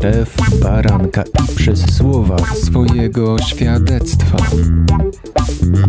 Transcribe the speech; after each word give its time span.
krew 0.00 0.36
baranka 0.62 1.22
i 1.22 1.56
przez 1.56 1.96
słowa 1.96 2.36
swojego 2.38 3.38
świadectwa. 3.38 4.36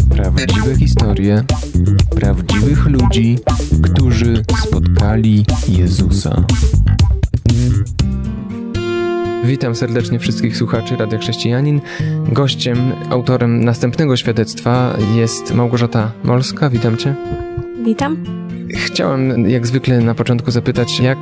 Prawdziwe 0.10 0.76
historie 0.76 1.44
prawdziwych 2.16 2.86
ludzi, 2.86 3.40
którzy 3.84 4.44
spotkali 4.62 5.46
Jezusa. 5.68 6.44
Witam 9.44 9.76
serdecznie 9.76 10.20
wszystkich 10.20 10.58
słuchaczy 10.58 10.96
Radia 10.96 11.20
Chrześcijanin. 11.20 11.82
Gościem, 12.32 12.92
autorem 13.10 13.64
następnego 13.66 14.18
świadectwa 14.18 14.98
jest 15.16 15.54
Małgorzata 15.54 16.12
Molska. 16.24 16.70
Witam 16.70 16.98
Cię. 16.98 17.16
Witam. 17.86 18.24
Chciałem 18.76 19.50
jak 19.50 19.68
zwykle 19.68 20.02
na 20.02 20.16
początku 20.16 20.52
zapytać, 20.52 21.00
jak 21.00 21.18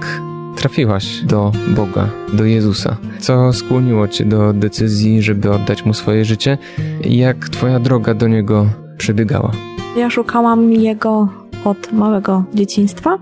trafiłaś 0.58 1.22
do 1.22 1.52
Boga, 1.76 2.10
do 2.34 2.46
Jezusa? 2.46 2.98
Co 3.20 3.54
skłoniło 3.54 4.08
Cię 4.08 4.26
do 4.26 4.54
decyzji, 4.54 5.22
żeby 5.22 5.52
oddać 5.52 5.86
Mu 5.86 5.94
swoje 5.94 6.26
życie? 6.26 6.58
Jak 7.02 7.50
Twoja 7.50 7.80
droga 7.80 8.14
do 8.14 8.28
Niego 8.28 8.66
przebiegała? 8.98 9.52
Ja 9.98 10.10
szukałam 10.10 10.72
Jego 10.74 11.30
od 11.66 11.92
małego 11.94 12.44
dzieciństwa. 12.54 13.18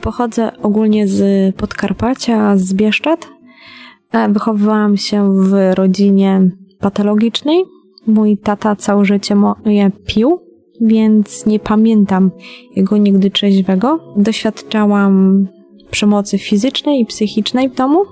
Pochodzę 0.00 0.52
ogólnie 0.62 1.08
z 1.08 1.56
Podkarpacia, 1.56 2.56
z 2.56 2.74
Bieszczad. 2.74 3.28
E, 4.12 4.28
wychowywałam 4.28 4.96
się 4.96 5.34
w 5.44 5.74
rodzinie 5.74 6.50
patologicznej. 6.78 7.64
Mój 8.06 8.36
tata 8.36 8.76
całe 8.76 9.04
życie 9.04 9.34
moje 9.34 9.90
pił, 10.06 10.40
więc 10.80 11.46
nie 11.46 11.58
pamiętam 11.58 12.30
jego 12.76 12.96
nigdy 12.96 13.30
trzeźwego. 13.30 14.14
Doświadczałam 14.16 15.46
przemocy 15.90 16.38
fizycznej 16.38 17.00
i 17.00 17.06
psychicznej 17.06 17.68
w 17.68 17.74
domu 17.74 18.04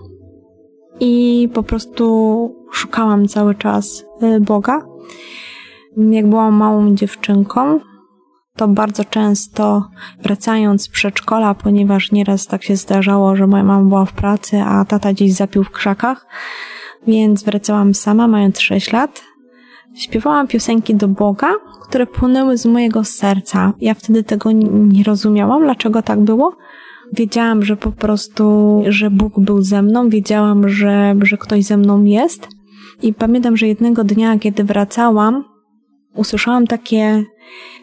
i 1.01 1.49
po 1.55 1.63
prostu 1.63 2.55
szukałam 2.73 3.29
cały 3.29 3.55
czas 3.55 4.05
y, 4.23 4.41
Boga. 4.41 4.87
Jak 5.97 6.29
byłam 6.29 6.55
małą 6.55 6.95
dziewczynką, 6.95 7.81
to 8.57 8.69
bardzo 8.69 9.05
często 9.05 9.89
wracając 10.23 10.83
z 10.83 10.89
przedszkola, 10.89 11.55
ponieważ 11.55 12.13
nieraz 12.13 12.47
tak 12.47 12.65
się 12.65 12.77
zdarzało, 12.77 13.37
że 13.37 13.47
moja 13.47 13.65
mama 13.65 13.89
była 13.89 14.05
w 14.05 14.13
pracy, 14.13 14.61
a 14.61 14.85
tata 14.85 15.13
gdzieś 15.13 15.33
zapił 15.33 15.65
w 15.65 15.71
krzakach, 15.71 16.27
więc 17.07 17.43
wracałam 17.43 17.95
sama, 17.95 18.29
mając 18.29 18.61
6 18.61 18.93
lat. 18.93 19.23
Śpiewałam 19.95 20.47
piosenki 20.47 20.95
do 20.95 21.09
Boga, 21.09 21.49
które 21.83 22.07
płynęły 22.07 22.59
z 22.59 22.67
mojego 22.67 23.05
serca. 23.05 23.73
Ja 23.81 23.95
wtedy 23.95 24.25
tego 24.25 24.53
nie 24.53 25.05
rozumiałam, 25.05 25.63
dlaczego 25.63 26.03
tak 26.03 26.21
było, 26.21 26.57
Wiedziałam, 27.13 27.65
że 27.65 27.77
po 27.77 27.93
prostu, 27.93 28.83
że 28.89 29.11
Bóg 29.11 29.41
był 29.41 29.63
ze 29.63 29.83
mną, 29.83 30.09
wiedziałam, 30.09 30.69
że, 30.69 31.15
że 31.23 31.37
ktoś 31.37 31.65
ze 31.65 31.77
mną 31.77 32.05
jest. 32.05 32.49
I 33.03 33.15
pamiętam, 33.15 33.57
że 33.57 33.67
jednego 33.67 34.05
dnia, 34.05 34.39
kiedy 34.39 34.65
wracałam, 34.65 35.45
usłyszałam 36.15 36.67
takie 36.67 37.25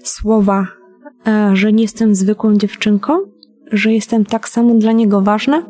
słowa, 0.03 0.67
e, 1.27 1.55
że 1.55 1.73
nie 1.73 1.81
jestem 1.81 2.15
zwykłą 2.15 2.55
dziewczynką, 2.55 3.13
że 3.71 3.93
jestem 3.93 4.25
tak 4.25 4.49
samo 4.49 4.75
dla 4.75 4.91
Niego 4.91 5.21
ważna, 5.21 5.65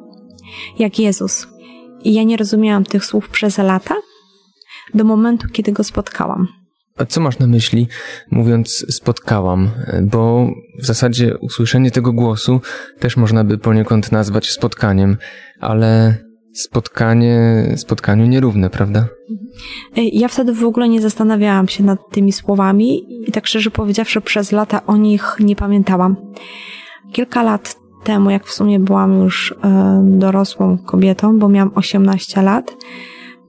jak 0.80 1.00
Jezus. 1.00 1.48
I 2.04 2.14
ja 2.14 2.24
nie 2.24 2.38
rozumiałam 2.38 2.84
tych 2.84 3.06
słów 3.06 3.30
przez 3.30 3.58
lata, 3.58 3.96
do 4.94 5.04
momentu, 5.04 5.48
kiedy 5.52 5.72
Go 5.72 5.84
spotkałam. 5.84 6.48
A 6.98 7.06
co 7.06 7.22
masz 7.22 7.40
na 7.40 7.48
myśli, 7.48 7.88
mówiąc 8.32 8.86
spotkałam? 8.90 9.70
Bo 10.02 10.50
w 10.80 10.86
zasadzie 10.86 11.38
usłyszenie 11.38 11.92
tego 11.92 12.14
głosu 12.14 12.62
też 13.00 13.18
można 13.18 13.44
by 13.44 13.58
poniekąd 13.58 14.12
nazwać 14.12 14.52
spotkaniem, 14.52 15.18
ale 15.60 16.18
spotkanie, 16.54 17.66
spotkaniu 17.78 18.26
nierówne, 18.26 18.70
prawda? 18.70 19.08
Ja 19.96 20.28
wtedy 20.28 20.54
w 20.54 20.64
ogóle 20.64 20.90
nie 20.90 21.02
zastanawiałam 21.02 21.68
się 21.68 21.84
nad 21.84 22.00
tymi 22.12 22.32
słowami 22.32 23.04
i 23.30 23.32
tak 23.32 23.48
szczerze 23.48 23.72
powiedziawszy, 23.72 24.22
przez 24.22 24.52
lata 24.52 24.86
o 24.86 24.98
nich 24.98 25.36
nie 25.40 25.56
pamiętałam. 25.56 26.16
Kilka 27.12 27.44
lat 27.44 27.76
temu, 28.04 28.30
jak 28.30 28.46
w 28.46 28.54
sumie 28.54 28.80
byłam 28.80 29.24
już 29.24 29.56
e, 29.64 30.02
dorosłą 30.04 30.78
kobietą, 30.78 31.40
bo 31.40 31.50
miałam 31.50 31.72
18 31.76 32.42
lat, 32.42 32.76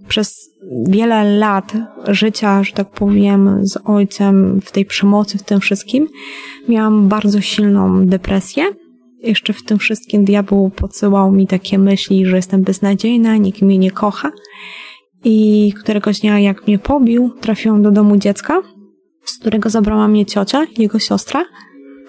przez 0.09 0.51
wiele 0.89 1.39
lat 1.39 1.73
życia, 2.09 2.63
że 2.63 2.73
tak 2.73 2.91
powiem, 2.91 3.61
z 3.63 3.79
ojcem 3.85 4.61
w 4.61 4.73
tej 4.73 4.85
przemocy, 4.85 5.39
w 5.39 5.43
tym 5.43 5.61
wszystkim, 5.61 6.09
miałam 6.69 7.09
bardzo 7.09 7.41
silną 7.41 8.07
depresję. 8.07 8.65
Jeszcze 9.23 9.53
w 9.53 9.65
tym 9.65 9.79
wszystkim 9.79 10.25
diabeł 10.25 10.71
podsyłał 10.71 11.33
mi 11.33 11.47
takie 11.47 11.79
myśli, 11.79 12.27
że 12.27 12.37
jestem 12.37 12.63
beznadziejna, 12.63 13.37
nikt 13.37 13.63
mnie 13.63 13.79
nie 13.79 13.91
kocha. 13.91 14.31
I 15.25 15.73
któregoś 15.81 16.21
dnia, 16.21 16.41
jak 16.41 16.67
mnie 16.67 16.79
pobił, 16.79 17.31
trafiłam 17.41 17.83
do 17.83 17.91
domu 17.91 18.17
dziecka, 18.17 18.63
z 19.25 19.39
którego 19.39 19.71
zabrała 19.71 20.09
mnie 20.09 20.27
ciocia, 20.27 20.67
jego 20.79 20.99
siostra, 20.99 21.45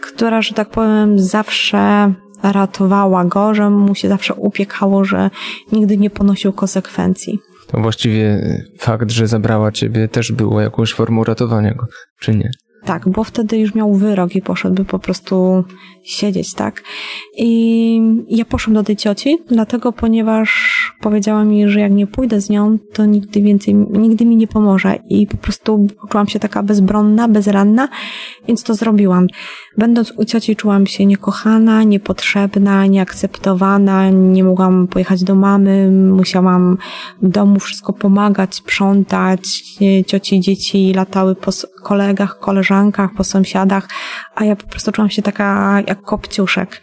która, 0.01 0.41
że 0.41 0.53
tak 0.53 0.69
powiem, 0.69 1.19
zawsze 1.19 2.13
ratowała 2.43 3.25
go, 3.25 3.53
że 3.53 3.69
mu 3.69 3.95
się 3.95 4.09
zawsze 4.09 4.33
upiekało, 4.33 5.05
że 5.05 5.29
nigdy 5.71 5.97
nie 5.97 6.09
ponosił 6.09 6.53
konsekwencji. 6.53 7.39
To 7.67 7.81
właściwie 7.81 8.41
fakt, 8.79 9.11
że 9.11 9.27
zabrała 9.27 9.71
ciebie 9.71 10.07
też 10.07 10.31
było 10.31 10.61
jakąś 10.61 10.93
formą 10.93 11.23
ratowania 11.23 11.73
go, 11.73 11.87
czy 12.19 12.35
nie? 12.35 12.51
Tak, 12.85 13.09
bo 13.09 13.23
wtedy 13.23 13.57
już 13.57 13.75
miał 13.75 13.93
wyrok 13.93 14.35
i 14.35 14.41
poszedłby 14.41 14.85
po 14.85 14.99
prostu 14.99 15.63
siedzieć, 16.03 16.53
tak? 16.53 16.83
I 17.37 18.01
ja 18.29 18.45
poszłam 18.45 18.73
do 18.73 18.83
tej 18.83 18.95
cioci, 18.95 19.37
dlatego, 19.49 19.91
ponieważ 19.91 20.77
powiedziała 21.01 21.43
mi, 21.43 21.69
że 21.69 21.79
jak 21.79 21.91
nie 21.91 22.07
pójdę 22.07 22.41
z 22.41 22.49
nią, 22.49 22.77
to 22.93 23.05
nigdy 23.05 23.41
więcej, 23.41 23.73
nigdy 23.73 24.25
mi 24.25 24.35
nie 24.35 24.47
pomoże. 24.47 24.99
I 25.09 25.27
po 25.27 25.37
prostu 25.37 25.87
czułam 26.09 26.27
się 26.27 26.39
taka 26.39 26.63
bezbronna, 26.63 27.27
bezranna, 27.27 27.89
więc 28.47 28.63
to 28.63 28.73
zrobiłam. 28.73 29.27
Będąc 29.77 30.13
u 30.17 30.25
cioci 30.25 30.55
czułam 30.55 30.87
się 30.87 31.05
niekochana, 31.05 31.83
niepotrzebna, 31.83 32.85
nieakceptowana, 32.85 34.09
nie 34.09 34.43
mogłam 34.43 34.87
pojechać 34.87 35.23
do 35.23 35.35
mamy, 35.35 35.91
musiałam 35.91 36.77
w 37.21 37.27
domu 37.29 37.59
wszystko 37.59 37.93
pomagać, 37.93 38.55
sprzątać. 38.55 39.41
Cioci 40.07 40.39
dzieci 40.39 40.93
latały 40.95 41.35
po 41.35 41.51
kolegach, 41.83 42.39
koleżankach, 42.39 42.76
po 43.17 43.23
sąsiadach, 43.23 43.89
a 44.35 44.45
ja 44.45 44.55
po 44.55 44.67
prostu 44.67 44.91
czułam 44.91 45.09
się 45.09 45.21
taka 45.21 45.77
jak 45.87 46.01
kopciuszek. 46.01 46.81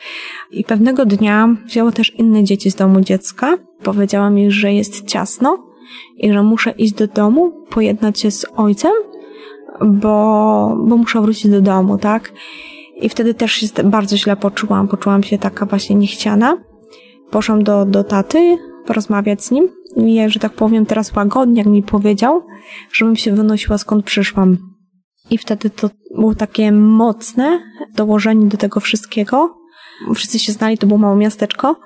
I 0.50 0.64
pewnego 0.64 1.06
dnia 1.06 1.48
wzięło 1.66 1.92
też 1.92 2.14
inne 2.14 2.44
dzieci 2.44 2.70
z 2.70 2.74
domu 2.74 3.00
dziecka. 3.00 3.56
Powiedziała 3.82 4.30
mi, 4.30 4.50
że 4.50 4.72
jest 4.72 5.06
ciasno 5.06 5.66
i 6.16 6.32
że 6.32 6.42
muszę 6.42 6.70
iść 6.70 6.92
do 6.92 7.06
domu, 7.06 7.52
pojednać 7.70 8.20
się 8.20 8.30
z 8.30 8.46
ojcem, 8.56 8.92
bo, 9.80 10.76
bo 10.78 10.96
muszę 10.96 11.20
wrócić 11.20 11.50
do 11.50 11.60
domu, 11.60 11.98
tak? 11.98 12.32
I 13.00 13.08
wtedy 13.08 13.34
też 13.34 13.52
się 13.52 13.66
bardzo 13.84 14.16
źle 14.16 14.36
poczułam. 14.36 14.88
Poczułam 14.88 15.22
się 15.22 15.38
taka 15.38 15.66
właśnie 15.66 15.96
niechciana. 15.96 16.56
Poszłam 17.30 17.64
do, 17.64 17.84
do 17.84 18.04
taty 18.04 18.58
porozmawiać 18.86 19.44
z 19.44 19.50
nim 19.50 19.68
i 19.96 20.20
że 20.26 20.40
tak 20.40 20.52
powiem 20.52 20.86
teraz 20.86 21.16
łagodnie, 21.16 21.58
jak 21.58 21.66
mi 21.66 21.82
powiedział, 21.82 22.42
żebym 22.92 23.16
się 23.16 23.32
wynosiła 23.32 23.78
skąd 23.78 24.04
przyszłam. 24.04 24.73
I 25.30 25.38
wtedy 25.38 25.70
to 25.70 25.90
było 26.14 26.34
takie 26.34 26.72
mocne 26.72 27.60
dołożenie 27.94 28.46
do 28.46 28.56
tego 28.56 28.80
wszystkiego. 28.80 29.58
Wszyscy 30.14 30.38
się 30.38 30.52
znali, 30.52 30.78
to 30.78 30.86
było 30.86 30.98
małe 30.98 31.16
miasteczko, 31.16 31.76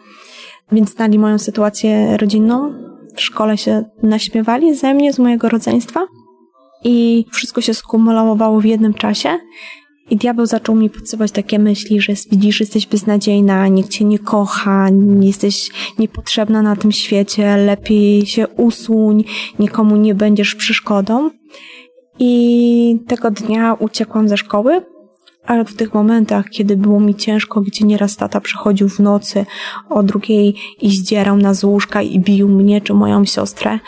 więc 0.72 0.94
znali 0.94 1.18
moją 1.18 1.38
sytuację 1.38 2.16
rodzinną. 2.16 2.72
W 3.14 3.20
szkole 3.20 3.58
się 3.58 3.84
naśmiewali 4.02 4.74
ze 4.74 4.94
mnie, 4.94 5.12
z 5.12 5.18
mojego 5.18 5.48
rodzeństwa. 5.48 6.06
I 6.84 7.26
wszystko 7.32 7.60
się 7.60 7.74
skumulowało 7.74 8.60
w 8.60 8.64
jednym 8.64 8.94
czasie. 8.94 9.38
I 10.10 10.16
diabeł 10.16 10.46
zaczął 10.46 10.74
mi 10.74 10.90
podsyłać 10.90 11.32
takie 11.32 11.58
myśli, 11.58 12.00
że 12.00 12.12
widzisz, 12.30 12.60
jesteś 12.60 12.86
beznadziejna, 12.86 13.68
nikt 13.68 13.90
cię 13.90 14.04
nie 14.04 14.18
kocha, 14.18 14.88
jesteś 15.20 15.70
niepotrzebna 15.98 16.62
na 16.62 16.76
tym 16.76 16.92
świecie, 16.92 17.56
lepiej 17.56 18.26
się 18.26 18.48
usuń, 18.48 19.24
nikomu 19.58 19.96
nie 19.96 20.14
będziesz 20.14 20.54
przeszkodą. 20.54 21.30
I 22.18 22.98
tego 23.06 23.30
dnia 23.30 23.74
uciekłam 23.74 24.28
ze 24.28 24.36
szkoły, 24.36 24.82
ale 25.46 25.64
w 25.64 25.76
tych 25.76 25.94
momentach, 25.94 26.50
kiedy 26.50 26.76
było 26.76 27.00
mi 27.00 27.14
ciężko, 27.14 27.60
gdzie 27.60 27.86
nieraz 27.86 28.16
tata 28.16 28.40
przychodził 28.40 28.88
w 28.88 28.98
nocy 28.98 29.46
o 29.90 30.02
drugiej 30.02 30.54
i 30.82 30.90
zdzierał 30.90 31.36
na 31.36 31.54
z 31.54 31.64
łóżka 31.64 32.02
i 32.02 32.20
bił 32.20 32.48
mnie 32.48 32.80
czy 32.80 32.94
moją 32.94 33.24
siostrę, 33.24 33.78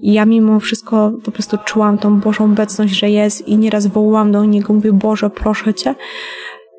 ja 0.00 0.24
mimo 0.24 0.60
wszystko 0.60 1.12
po 1.24 1.30
prostu 1.30 1.58
czułam 1.64 1.98
tą 1.98 2.20
Bożą 2.20 2.44
obecność, 2.44 2.94
że 2.94 3.10
jest 3.10 3.48
i 3.48 3.56
nieraz 3.56 3.86
wołałam 3.86 4.32
do 4.32 4.44
Niego, 4.44 4.72
mówię, 4.72 4.92
Boże, 4.92 5.30
proszę 5.30 5.74
Cię. 5.74 5.94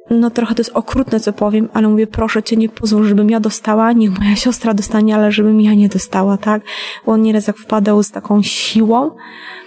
No 0.10 0.30
trochę 0.30 0.56
to 0.56 0.62
jest 0.62 0.72
okrutne, 0.74 1.20
co 1.20 1.34
powiem, 1.34 1.70
ale 1.74 1.88
mówię, 1.88 2.08
proszę 2.08 2.44
cię, 2.44 2.58
nie 2.58 2.70
pozwól, 2.70 3.08
żebym 3.08 3.30
ja 3.30 3.40
dostała, 3.40 3.92
niech 3.92 4.20
moja 4.20 4.36
siostra 4.36 4.74
dostanie, 4.74 5.16
ale 5.16 5.32
żebym 5.32 5.62
ja 5.62 5.74
nie 5.74 5.90
dostała, 5.90 6.38
tak? 6.38 6.62
Bo 7.06 7.12
on 7.12 7.22
nieraz 7.22 7.48
jak 7.48 7.58
wpadał 7.58 8.04
z 8.04 8.12
taką 8.12 8.42
siłą, 8.42 9.12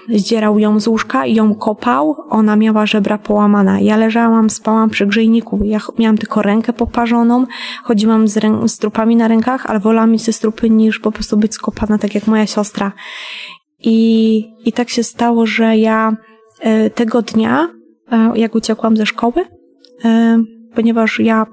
zdzierał 0.09 0.59
ją 0.59 0.81
z 0.81 0.87
łóżka 0.87 1.27
i 1.27 1.35
ją 1.35 1.55
kopał, 1.55 2.17
ona 2.29 2.57
miała 2.57 2.87
żebra 2.87 3.19
połamana. 3.19 3.81
Ja 3.81 3.97
leżałam, 3.97 4.51
spałam 4.51 4.91
przy 4.91 5.07
grzejniku, 5.07 5.61
ja 5.65 5.79
miałam 5.99 6.19
tylko 6.19 6.43
rękę 6.43 6.73
poparzoną, 6.73 7.47
chodziłam 7.83 8.29
z, 8.29 8.37
rę- 8.37 8.69
z 8.69 8.79
trupami 8.79 9.17
na 9.17 9.29
rękach, 9.29 9.67
ale 9.67 9.81
wolałam 9.81 10.11
mieć 10.11 10.25
te 10.25 10.33
strupy 10.33 10.71
niż 10.71 10.99
po 10.99 11.13
prostu 11.13 11.37
być 11.37 11.55
skopana, 11.55 11.99
tak 11.99 12.15
jak 12.15 12.27
moja 12.27 12.47
siostra. 12.47 12.93
I, 13.79 14.45
i 14.65 14.73
tak 14.73 14.91
się 14.91 15.03
stało, 15.03 15.47
że 15.47 15.77
ja 15.77 16.17
e, 16.61 16.91
tego 16.91 17.23
dnia, 17.23 17.69
e, 18.13 18.33
jak 18.35 18.55
uciekłam 18.55 18.97
ze 18.97 19.07
szkoły, 19.07 19.60
ponieważ 20.75 21.21
ja 21.21 21.47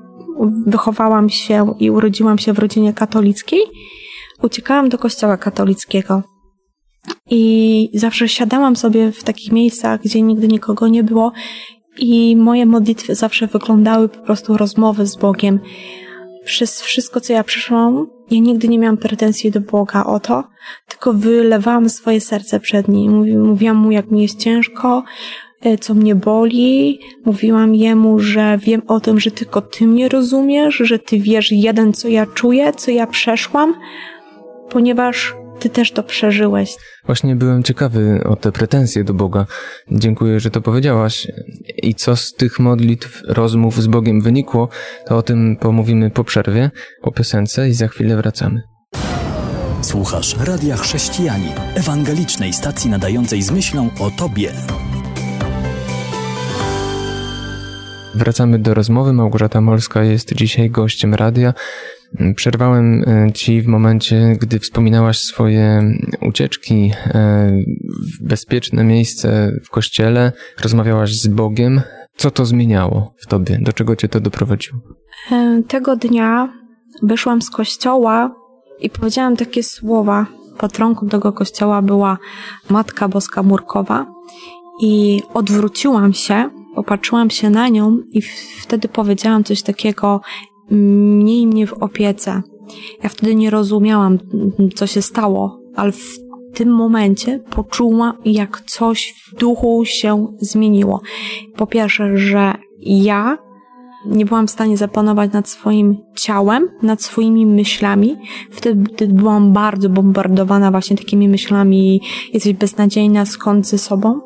wychowałam 0.65 1.29
się 1.29 1.75
i 1.79 1.91
urodziłam 1.91 2.38
się 2.38 2.53
w 2.53 2.59
rodzinie 2.59 2.94
katolickiej, 2.94 3.61
uciekałam 4.44 4.89
do 4.89 4.97
kościoła 4.97 5.38
katolickiego. 5.38 6.23
I 7.29 7.89
zawsze 7.94 8.29
siadałam 8.29 8.75
sobie 8.75 9.11
w 9.11 9.23
takich 9.23 9.51
miejscach, 9.51 10.01
gdzie 10.01 10.21
nigdy 10.21 10.47
nikogo 10.47 10.88
nie 10.88 11.03
było, 11.03 11.31
i 11.99 12.35
moje 12.35 12.65
modlitwy 12.65 13.15
zawsze 13.15 13.47
wyglądały 13.47 14.09
po 14.09 14.19
prostu 14.19 14.57
rozmowy 14.57 15.05
z 15.05 15.15
Bogiem. 15.15 15.59
Przez 16.45 16.81
wszystko, 16.81 17.21
co 17.21 17.33
ja 17.33 17.44
przeszłam, 17.44 18.07
ja 18.31 18.39
nigdy 18.39 18.67
nie 18.67 18.79
miałam 18.79 18.97
pretensji 18.97 19.51
do 19.51 19.61
Boga 19.61 20.03
o 20.03 20.19
to, 20.19 20.44
tylko 20.88 21.13
wylewałam 21.13 21.89
swoje 21.89 22.21
serce 22.21 22.59
przed 22.59 22.88
Nim. 22.88 23.39
Mówiłam 23.47 23.77
Mu, 23.77 23.91
jak 23.91 24.11
mi 24.11 24.21
jest 24.21 24.39
ciężko, 24.39 25.03
co 25.80 25.94
mnie 25.94 26.15
boli. 26.15 27.00
Mówiłam 27.25 27.75
Jemu, 27.75 28.19
że 28.19 28.57
wiem 28.57 28.81
o 28.88 29.00
tym, 29.00 29.19
że 29.19 29.31
tylko 29.31 29.62
Ty 29.62 29.88
mnie 29.88 30.09
rozumiesz, 30.09 30.75
że 30.75 31.00
Ty 31.00 31.19
wiesz 31.19 31.51
jeden, 31.51 31.94
co 31.94 32.07
ja 32.07 32.25
czuję, 32.25 32.74
co 32.74 32.92
ja 32.92 33.07
przeszłam, 33.07 33.75
ponieważ 34.69 35.36
Ty 35.59 35.69
też 35.69 35.92
to 35.92 36.04
przeżyłeś. 36.04 36.75
Właśnie 37.06 37.36
byłem 37.36 37.63
ciekawy 37.63 38.21
o 38.25 38.36
te 38.36 38.51
pretensje 38.51 39.04
do 39.04 39.13
Boga. 39.13 39.45
Dziękuję, 39.92 40.39
że 40.39 40.51
to 40.51 40.62
powiedziałaś. 40.62 41.27
I 41.83 41.95
co 41.95 42.15
z 42.15 42.33
tych 42.33 42.59
modlitw, 42.59 43.21
rozmów 43.27 43.81
z 43.81 43.88
Bogiem 43.88 44.21
wynikło, 44.21 44.69
to 45.07 45.18
o 45.18 45.21
tym 45.21 45.57
pomówimy 45.59 46.09
po 46.09 46.24
przerwie, 46.24 46.71
po 47.01 47.12
piosence 47.12 47.69
i 47.69 47.74
za 47.74 47.88
chwilę 47.88 48.15
wracamy. 48.15 48.62
Słuchasz 49.81 50.36
Radia 50.39 50.77
Chrześcijani, 50.77 51.50
ewangelicznej 51.75 52.54
stacji 52.54 52.89
nadającej 52.89 53.42
z 53.42 53.51
myślą 53.51 53.89
o 54.00 54.12
Tobie. 54.12 54.51
Wracamy 58.17 58.59
do 58.59 58.73
rozmowy. 58.73 59.13
Małgorzata 59.13 59.61
Molska 59.61 60.03
jest 60.03 60.33
dzisiaj 60.33 60.69
gościem 60.69 61.13
radia. 61.13 61.53
Przerwałem 62.35 63.03
e, 63.07 63.31
ci 63.33 63.61
w 63.61 63.67
momencie, 63.67 64.35
gdy 64.41 64.59
wspominałaś 64.59 65.19
swoje 65.19 65.91
ucieczki 66.21 66.91
e, 67.07 67.51
w 67.89 68.23
bezpieczne 68.27 68.83
miejsce 68.83 69.51
w 69.63 69.69
kościele, 69.69 70.31
rozmawiałaś 70.63 71.13
z 71.15 71.27
Bogiem. 71.27 71.81
Co 72.15 72.31
to 72.31 72.45
zmieniało 72.45 73.13
w 73.17 73.27
tobie? 73.27 73.59
Do 73.61 73.73
czego 73.73 73.95
cię 73.95 74.07
to 74.07 74.19
doprowadziło? 74.19 74.79
E, 75.31 75.61
Tego 75.67 75.95
dnia 75.95 76.53
wyszłam 77.03 77.41
z 77.41 77.49
kościoła 77.49 78.35
i 78.79 78.89
powiedziałam 78.89 79.35
takie 79.35 79.63
słowa. 79.63 80.25
Patronką 80.57 81.07
tego 81.07 81.33
kościoła 81.33 81.81
była 81.81 82.17
Matka 82.69 83.07
Boska 83.07 83.43
Murkowa 83.43 84.05
i 84.81 85.21
odwróciłam 85.33 86.13
się, 86.13 86.49
popatrzyłam 86.77 87.29
się 87.29 87.50
na 87.50 87.69
nią 87.69 87.97
i 88.12 88.21
wtedy 88.62 88.88
powiedziałam 88.88 89.44
coś 89.44 89.62
takiego 89.62 90.21
mniej 90.69 91.47
mnie 91.47 91.68
w 91.68 91.74
opiece. 91.74 92.41
Ja 93.03 93.09
wtedy 93.09 93.35
nie 93.35 93.50
rozumiałam, 93.50 94.18
co 94.75 94.88
się 94.88 95.01
stało, 95.01 95.59
ale 95.75 95.91
w 95.91 96.18
tym 96.53 96.69
momencie 96.69 97.39
poczułam, 97.39 98.18
jak 98.25 98.62
coś 98.62 99.15
w 99.27 99.35
duchu 99.35 99.83
się 99.85 100.27
zmieniło. 100.39 101.01
Po 101.56 101.68
pierwsze, 101.68 102.18
że 102.18 102.53
ja 102.80 103.38
nie 104.07 104.25
byłam 104.25 104.48
w 104.48 104.51
stanie 104.51 104.77
zapanować 104.77 105.31
nad 105.33 105.50
swoim 105.50 105.98
ciałem, 106.15 106.69
nad 106.81 107.01
swoimi 107.01 107.45
myślami. 107.45 108.15
Wtedy 108.51 109.07
byłam 109.07 109.54
bardzo 109.54 109.89
bombardowana 109.89 110.71
właśnie 110.71 110.98
takimi 110.98 111.27
myślami, 111.30 112.01
jesteś 112.33 112.54
beznadziejna, 112.54 113.25
skąd 113.25 113.68
ze 113.68 113.77
sobą. 113.77 114.19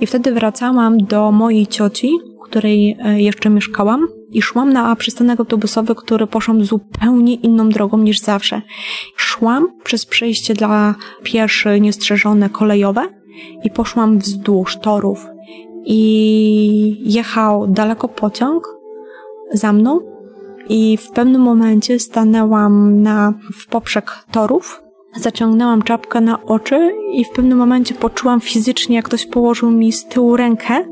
I 0.00 0.06
wtedy 0.06 0.32
wracałam 0.32 0.98
do 0.98 1.32
mojej 1.32 1.66
cioci, 1.66 2.10
której 2.44 2.96
e, 3.00 3.20
jeszcze 3.22 3.50
mieszkałam 3.50 4.08
i 4.30 4.42
szłam 4.42 4.72
na 4.72 4.96
przystanek 4.96 5.40
autobusowy, 5.40 5.94
który 5.94 6.26
poszłam 6.26 6.64
zupełnie 6.64 7.34
inną 7.34 7.68
drogą 7.68 7.98
niż 7.98 8.20
zawsze. 8.20 8.62
Szłam 9.16 9.68
przez 9.84 10.06
przejście 10.06 10.54
dla 10.54 10.94
pieszy 11.22 11.80
niestrzeżone 11.80 12.50
kolejowe 12.50 13.08
i 13.64 13.70
poszłam 13.70 14.18
wzdłuż 14.18 14.76
torów. 14.76 15.26
I 15.84 17.12
jechał 17.14 17.66
daleko 17.66 18.08
pociąg 18.08 18.77
za 19.52 19.72
mną 19.72 20.00
i 20.68 20.96
w 20.96 21.10
pewnym 21.10 21.42
momencie 21.42 21.98
stanęłam 21.98 23.02
na, 23.02 23.34
w 23.54 23.66
poprzek 23.66 24.10
torów, 24.30 24.82
zaciągnęłam 25.16 25.82
czapkę 25.82 26.20
na 26.20 26.44
oczy 26.44 26.92
i 27.12 27.24
w 27.24 27.30
pewnym 27.30 27.58
momencie 27.58 27.94
poczułam 27.94 28.40
fizycznie, 28.40 28.96
jak 28.96 29.04
ktoś 29.04 29.26
położył 29.26 29.70
mi 29.70 29.92
z 29.92 30.04
tyłu 30.04 30.36
rękę 30.36 30.84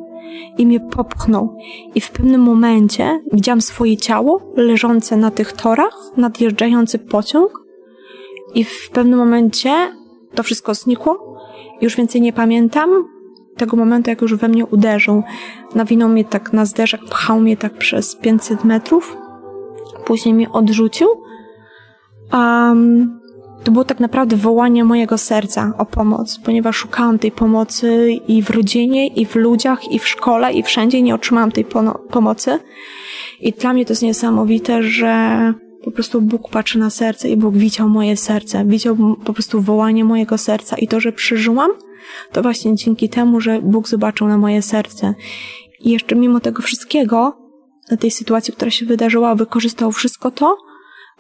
i 0.59 0.67
mnie 0.67 0.81
popchnął. 0.81 1.57
I 1.95 2.01
w 2.01 2.11
pewnym 2.11 2.41
momencie 2.41 3.21
widziałam 3.33 3.61
swoje 3.61 3.97
ciało 3.97 4.53
leżące 4.57 5.17
na 5.17 5.31
tych 5.31 5.53
torach, 5.53 5.97
nadjeżdżający 6.17 6.99
pociąg 6.99 7.67
i 8.55 8.65
w 8.65 8.91
pewnym 8.93 9.19
momencie 9.19 9.71
to 10.35 10.43
wszystko 10.43 10.75
znikło. 10.75 11.37
Już 11.81 11.97
więcej 11.97 12.21
nie 12.21 12.33
pamiętam 12.33 12.91
tego 13.57 13.77
momentu, 13.77 14.11
jak 14.11 14.23
już 14.23 14.35
we 14.35 14.49
mnie 14.49 14.67
uderzył. 14.67 15.23
Nawinął 15.75 16.09
mnie 16.09 16.25
tak 16.25 16.53
na 16.53 16.65
zderzak, 16.65 17.01
pchał 17.11 17.41
mnie 17.41 17.57
tak 17.57 17.79
przez 17.79 18.17
500 18.17 18.65
metrów. 18.65 19.17
Później 20.05 20.35
mnie 20.35 20.53
odrzucił. 20.53 21.09
Um, 22.33 23.21
to 23.65 23.73
było 23.73 23.85
tak 23.85 24.01
naprawdę 24.01 24.37
wołanie 24.37 24.85
mojego 24.85 25.19
serca 25.19 25.73
o 25.79 25.87
pomoc, 25.87 26.39
ponieważ 26.45 26.77
szukałam 26.77 27.19
tej 27.19 27.33
pomocy 27.33 28.13
i 28.29 28.43
w 28.43 28.51
rodzinie, 28.51 29.07
i 29.07 29.27
w 29.27 29.37
ludziach, 29.37 29.93
i 29.93 29.99
w 29.99 30.09
szkole, 30.09 30.53
i 30.53 30.63
wszędzie 30.63 31.03
nie 31.03 31.15
otrzymałam 31.15 31.53
tej 31.53 31.65
pomocy. 32.11 32.59
I 33.41 33.53
dla 33.53 33.73
mnie 33.73 33.85
to 33.85 33.93
jest 33.93 34.03
niesamowite, 34.03 34.83
że 34.83 35.55
po 35.85 35.91
prostu 35.91 36.21
Bóg 36.21 36.51
patrzy 36.51 36.79
na 36.79 36.91
serce 36.91 37.29
i 37.29 37.37
Bóg 37.37 37.57
widział 37.57 37.89
moje 37.89 38.17
serce, 38.17 38.65
widział 38.65 38.97
po 39.25 39.33
prostu 39.33 39.61
wołanie 39.61 40.05
mojego 40.05 40.39
serca 40.39 40.77
i 40.77 40.89
to, 40.89 41.01
że 41.01 41.13
przeżyłam, 41.13 41.71
to 42.33 42.43
właśnie 42.43 42.75
dzięki 42.75 43.09
temu, 43.09 43.41
że 43.41 43.63
Bóg 43.63 43.89
zobaczył 43.89 44.29
na 44.29 44.39
moje 44.39 44.63
serce. 44.63 45.15
I 45.81 45.91
jeszcze 45.91 46.15
mimo 46.15 46.41
tego 46.41 46.63
wszystkiego, 46.63 47.37
tej 48.01 48.11
sytuacji, 48.11 48.55
która 48.55 48.71
się 48.71 48.87
wydarzyła, 48.87 49.35
wykorzystał 49.35 49.93
wszystko 49.93 50.31
to, 50.31 50.57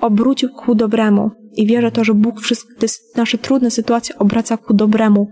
obrócił 0.00 0.49
ku 0.49 0.75
dobremu. 0.75 1.30
I 1.56 1.66
wierzę 1.66 1.90
to, 1.90 2.04
że 2.04 2.14
Bóg 2.14 2.40
wszystkie 2.40 2.87
nasze 3.16 3.38
trudne 3.38 3.70
sytuacje 3.70 4.18
obraca 4.18 4.56
ku 4.56 4.75
dobremu. 4.75 5.30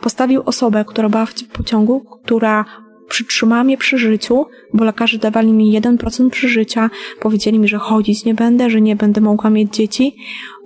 Postawił 0.00 0.42
osobę, 0.46 0.84
która 0.84 1.08
była 1.08 1.26
w 1.26 1.34
pociągu, 1.44 2.04
która 2.24 2.64
przytrzymała 3.08 3.64
mnie 3.64 3.76
przy 3.76 3.98
życiu, 3.98 4.46
bo 4.74 4.84
lekarze 4.84 5.18
dawali 5.18 5.52
mi 5.52 5.80
1% 5.80 6.30
przeżycia, 6.30 6.90
powiedzieli 7.20 7.58
mi, 7.58 7.68
że 7.68 7.78
chodzić 7.78 8.24
nie 8.24 8.34
będę, 8.34 8.70
że 8.70 8.80
nie 8.80 8.96
będę 8.96 9.20
mogła 9.20 9.50
mieć 9.50 9.74
dzieci. 9.74 10.16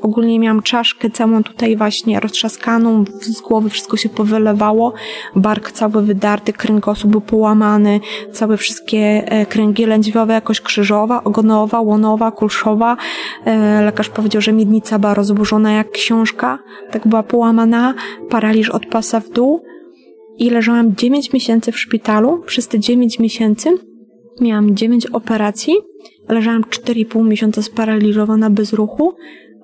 Ogólnie 0.02 0.38
miałam 0.38 0.62
czaszkę 0.62 1.11
całą 1.11 1.42
tutaj 1.42 1.76
właśnie 1.76 2.21
roztrzaskaną, 2.21 3.04
z 3.21 3.40
głowy 3.40 3.71
wszystko 3.71 3.97
się 3.97 4.09
powylewało, 4.09 4.95
bark 5.37 5.73
cały 5.73 6.02
wydarty, 6.02 6.52
kręgosłup 6.52 7.11
był 7.11 7.21
połamany, 7.21 8.00
całe 8.33 8.57
wszystkie 8.57 8.99
e, 8.99 9.47
kręgi 9.47 9.87
lędźwiowe, 9.87 10.35
jakoś 10.35 10.61
krzyżowa, 10.61 11.25
ogonowa, 11.25 11.80
łonowa, 11.80 12.30
kulszowa. 12.30 12.97
E, 13.45 13.83
Lekarz 13.83 14.09
powiedział, 14.09 14.42
że 14.42 14.52
miednica 14.52 14.99
była 14.99 15.14
rozburzona 15.14 15.73
jak 15.73 15.90
książka, 15.90 16.59
tak 16.90 17.09
była 17.09 17.23
połamana, 17.23 17.95
paraliż 18.30 18.71
od 18.71 18.87
pasa 18.87 19.21
w 19.21 19.28
dół 19.28 19.62
i 20.38 20.50
leżałam 20.50 20.97
9 20.97 21.33
miesięcy 21.33 21.73
w 21.73 21.78
szpitalu. 21.78 22.42
Przez 22.47 22.68
te 22.68 22.80
9 22.80 23.18
miesięcy 23.18 23.78
miałam 24.40 24.76
9 24.76 25.07
operacji, 25.07 25.75
leżałam 26.28 26.62
4,5 26.62 27.25
miesiąca 27.25 27.62
sparaliżowana 27.62 28.50
bez 28.50 28.73
ruchu, 28.73 29.14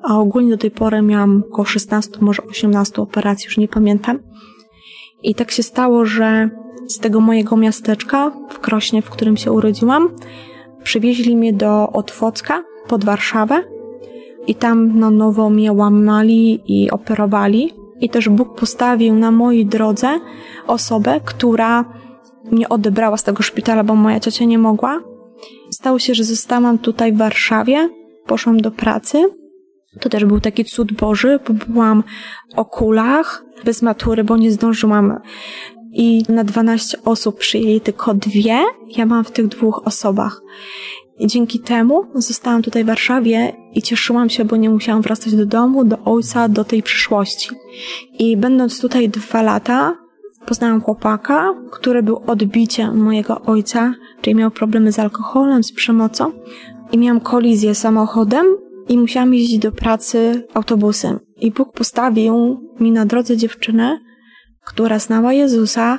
a 0.03 0.19
ogólnie 0.19 0.51
do 0.51 0.59
tej 0.59 0.71
pory 0.71 1.03
miałam 1.03 1.43
około 1.51 1.65
16, 1.65 2.11
może 2.21 2.43
18 2.43 3.03
operacji, 3.03 3.47
już 3.47 3.59
nie 3.59 3.69
pamiętam. 3.69 4.19
I 5.23 5.35
tak 5.35 5.51
się 5.51 5.63
stało, 5.63 6.05
że 6.05 6.51
z 6.89 6.99
tego 6.99 7.21
mojego 7.21 7.57
miasteczka 7.57 8.33
w 8.51 8.59
Krośnie, 8.59 9.03
w 9.03 9.11
którym 9.11 9.37
się 9.37 9.53
urodziłam, 9.53 10.09
przywieźli 10.83 11.37
mnie 11.37 11.53
do 11.53 11.89
Otwocka 11.93 12.65
pod 12.89 13.05
Warszawę 13.05 13.65
i 14.47 14.55
tam 14.55 14.99
na 14.99 15.11
nowo 15.11 15.51
mnie 15.51 15.73
łamali 15.73 16.63
i 16.67 16.91
operowali. 16.91 17.84
I 18.05 18.09
też 18.09 18.29
Bóg 18.29 18.55
postawił 18.55 19.15
na 19.15 19.31
mojej 19.31 19.67
drodze 19.67 20.21
osobę, 20.67 21.21
która 21.25 21.85
mnie 22.53 22.69
odebrała 22.69 23.17
z 23.17 23.23
tego 23.23 23.43
szpitala, 23.43 23.85
bo 23.85 23.95
moja 23.95 24.21
ciocia 24.21 24.45
nie 24.45 24.59
mogła. 24.59 25.01
Stało 25.71 25.99
się, 25.99 26.15
że 26.15 26.25
zostałam 26.25 26.79
tutaj 26.79 27.13
w 27.13 27.17
Warszawie, 27.17 27.89
poszłam 28.27 28.61
do 28.61 28.71
pracy. 28.71 29.25
To 30.01 30.09
też 30.09 30.25
był 30.25 30.41
taki 30.41 30.65
cud 30.65 30.93
Boży, 30.93 31.39
bo 31.49 31.55
byłam 31.67 32.03
o 32.57 32.65
kulach, 32.65 33.45
bez 33.65 33.83
matury, 33.83 34.25
bo 34.25 34.37
nie 34.37 34.53
zdążyłam. 34.53 35.19
I 35.93 36.23
na 36.29 36.45
12 36.45 36.99
osób 37.05 37.39
przyjęli 37.39 37.81
tylko 37.81 38.15
dwie. 38.15 38.65
Ja 38.97 39.07
byłam 39.07 39.25
w 39.25 39.31
tych 39.31 39.49
dwóch 39.49 39.83
osobach. 39.85 40.43
I 41.19 41.27
dzięki 41.27 41.61
temu 41.61 42.07
zostałam 42.15 42.63
tutaj 42.63 42.85
w 42.85 42.87
Warszawie 42.87 43.57
i 43.75 43.83
cieszyłam 43.83 44.31
się, 44.31 44.45
bo 44.45 44.57
nie 44.57 44.71
musiałam 44.71 45.03
wracać 45.03 45.37
do 45.37 45.47
domu, 45.47 45.85
do 45.85 45.99
ojca, 45.99 46.49
do 46.49 46.65
tej 46.65 46.83
przyszłości. 46.83 47.51
I 48.19 48.37
będąc 48.37 48.81
tutaj 48.81 49.09
dwa 49.09 49.43
lata, 49.43 49.97
poznałam 50.47 50.81
chłopaka, 50.81 51.55
który 51.71 52.03
był 52.03 52.23
odbiciem 52.27 52.97
mojego 52.97 53.41
ojca, 53.41 53.95
czyli 54.21 54.37
miał 54.37 54.51
problemy 54.51 54.93
z 54.93 54.99
alkoholem, 54.99 55.65
z 55.65 55.73
przemocą. 55.73 56.33
I 56.93 56.99
miałam 56.99 57.21
kolizję 57.21 57.75
samochodem 57.75 58.47
i 58.89 58.99
musiałam 58.99 59.35
jeździć 59.35 59.59
do 59.59 59.73
pracy 59.73 60.47
autobusem. 60.55 61.21
I 61.37 61.51
Bóg 61.51 61.73
postawił 61.73 62.61
mi 62.81 62.93
na 62.93 63.07
drodze 63.07 63.37
dziewczynę, 63.37 63.99
która 64.65 64.99
znała 64.99 65.33
Jezusa, 65.33 65.99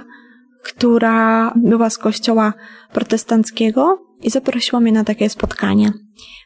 która 0.63 1.53
była 1.55 1.89
z 1.89 1.97
kościoła 1.97 2.53
protestanckiego 2.93 4.04
i 4.23 4.29
zaprosiła 4.29 4.79
mnie 4.79 4.91
na 4.91 5.03
takie 5.03 5.29
spotkanie 5.29 5.93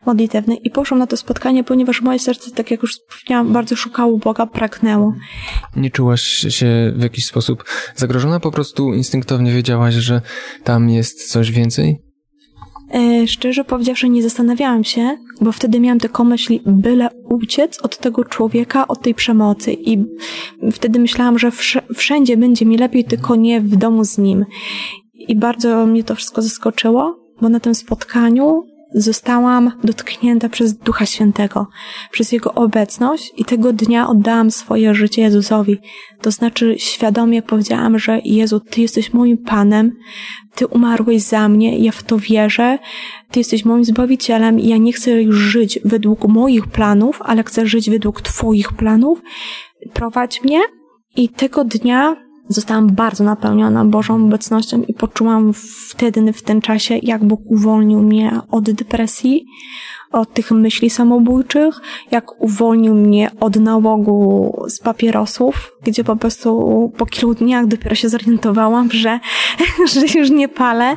modlitewne. 0.06 0.56
I 0.56 0.70
poszłam 0.70 1.00
na 1.00 1.08
to 1.08 1.18
spotkanie, 1.18 1.64
ponieważ 1.64 2.02
moje 2.02 2.20
serce, 2.20 2.52
tak 2.52 2.72
jak 2.72 2.82
już 2.82 2.92
wspomniałam, 2.94 3.54
bardzo 3.54 3.76
szukało 3.76 4.18
Boga, 4.18 4.46
pragnęło. 4.46 5.14
Nie 5.76 5.92
czułaś 5.92 6.22
się 6.50 6.94
w 6.96 7.04
jakiś 7.04 7.26
sposób 7.26 7.64
zagrożona? 7.96 8.40
Po 8.40 8.52
prostu 8.52 8.94
instynktownie 8.94 9.52
wiedziałaś, 9.52 9.94
że 9.94 10.22
tam 10.64 10.90
jest 10.90 11.32
coś 11.32 11.52
więcej? 11.52 11.98
E, 12.94 13.28
szczerze 13.28 13.64
powiedziawszy, 13.64 14.10
nie 14.10 14.24
zastanawiałam 14.24 14.84
się, 14.84 15.18
bo 15.42 15.52
wtedy 15.52 15.80
miałam 15.80 16.00
tylko 16.00 16.24
myśli, 16.24 16.62
byle 16.66 17.10
uciec 17.30 17.80
od 17.80 17.98
tego 17.98 18.24
człowieka, 18.24 18.88
od 18.88 19.02
tej 19.02 19.16
przemocy. 19.16 19.74
I 19.74 20.06
wtedy 20.72 21.00
myślałam, 21.00 21.40
że 21.40 21.52
wszędzie 21.96 22.38
będzie 22.38 22.66
mi 22.66 22.78
lepiej, 22.78 23.04
tylko 23.04 23.36
nie 23.36 23.62
w 23.62 23.76
domu 23.76 24.04
z 24.04 24.18
nim. 24.18 24.46
I 25.14 25.36
bardzo 25.36 25.86
mnie 25.86 26.04
to 26.04 26.16
wszystko 26.16 26.42
zaskoczyło, 26.42 27.19
bo 27.42 27.50
na 27.50 27.60
tym 27.60 27.76
spotkaniu 27.76 28.64
zostałam 28.94 29.72
dotknięta 29.84 30.50
przez 30.50 30.74
Ducha 30.74 31.06
Świętego, 31.06 31.68
przez 32.12 32.32
Jego 32.32 32.54
obecność 32.54 33.34
i 33.38 33.46
tego 33.46 33.74
dnia 33.74 34.08
oddałam 34.08 34.52
swoje 34.52 34.96
życie 34.96 35.22
Jezusowi. 35.22 35.78
To 36.22 36.32
znaczy 36.32 36.76
świadomie 36.78 37.42
powiedziałam, 37.42 38.00
że 38.00 38.20
Jezu, 38.26 38.60
Ty 38.60 38.82
jesteś 38.82 39.14
moim 39.14 39.38
Panem, 39.38 39.92
Ty 40.56 40.68
umarłeś 40.68 41.22
za 41.22 41.50
mnie, 41.50 41.80
ja 41.80 41.92
w 41.92 42.04
to 42.04 42.18
wierzę, 42.20 42.80
Ty 43.32 43.40
jesteś 43.40 43.66
moim 43.66 43.86
Zbawicielem 43.86 44.60
i 44.60 44.68
ja 44.68 44.78
nie 44.78 44.94
chcę 44.94 45.24
już 45.24 45.36
żyć 45.36 45.80
według 45.86 46.28
moich 46.28 46.68
planów, 46.68 47.22
ale 47.22 47.44
chcę 47.44 47.66
żyć 47.68 47.90
według 47.90 48.22
Twoich 48.22 48.74
planów. 48.74 49.22
Prowadź 49.94 50.44
mnie 50.44 50.60
i 51.16 51.30
tego 51.30 51.64
dnia 51.64 52.29
zostałam 52.50 52.88
bardzo 52.88 53.24
napełniona 53.24 53.86
Bożą 53.86 54.16
obecnością 54.26 54.82
i 54.88 54.94
poczułam 54.94 55.54
wtedy, 55.90 56.34
w 56.34 56.42
tym 56.42 56.62
czasie, 56.62 56.98
jak 57.04 57.26
Bóg 57.26 57.42
uwolnił 57.46 58.00
mnie 58.00 58.40
od 58.52 58.72
depresji, 58.72 59.46
od 60.12 60.34
tych 60.34 60.52
myśli 60.52 60.90
samobójczych, 60.90 61.82
jak 62.12 62.42
uwolnił 62.42 62.96
mnie 62.96 63.32
od 63.40 63.56
nałogu 63.56 64.54
z 64.68 64.80
papierosów, 64.80 65.72
gdzie 65.84 66.04
po 66.04 66.16
prostu 66.16 66.92
po 66.98 67.06
kilku 67.06 67.36
dniach 67.36 67.68
dopiero 67.68 67.96
się 67.96 68.10
zorientowałam, 68.10 68.92
że, 68.92 69.20
że 69.94 70.20
już 70.20 70.30
nie 70.30 70.48
palę. 70.48 70.96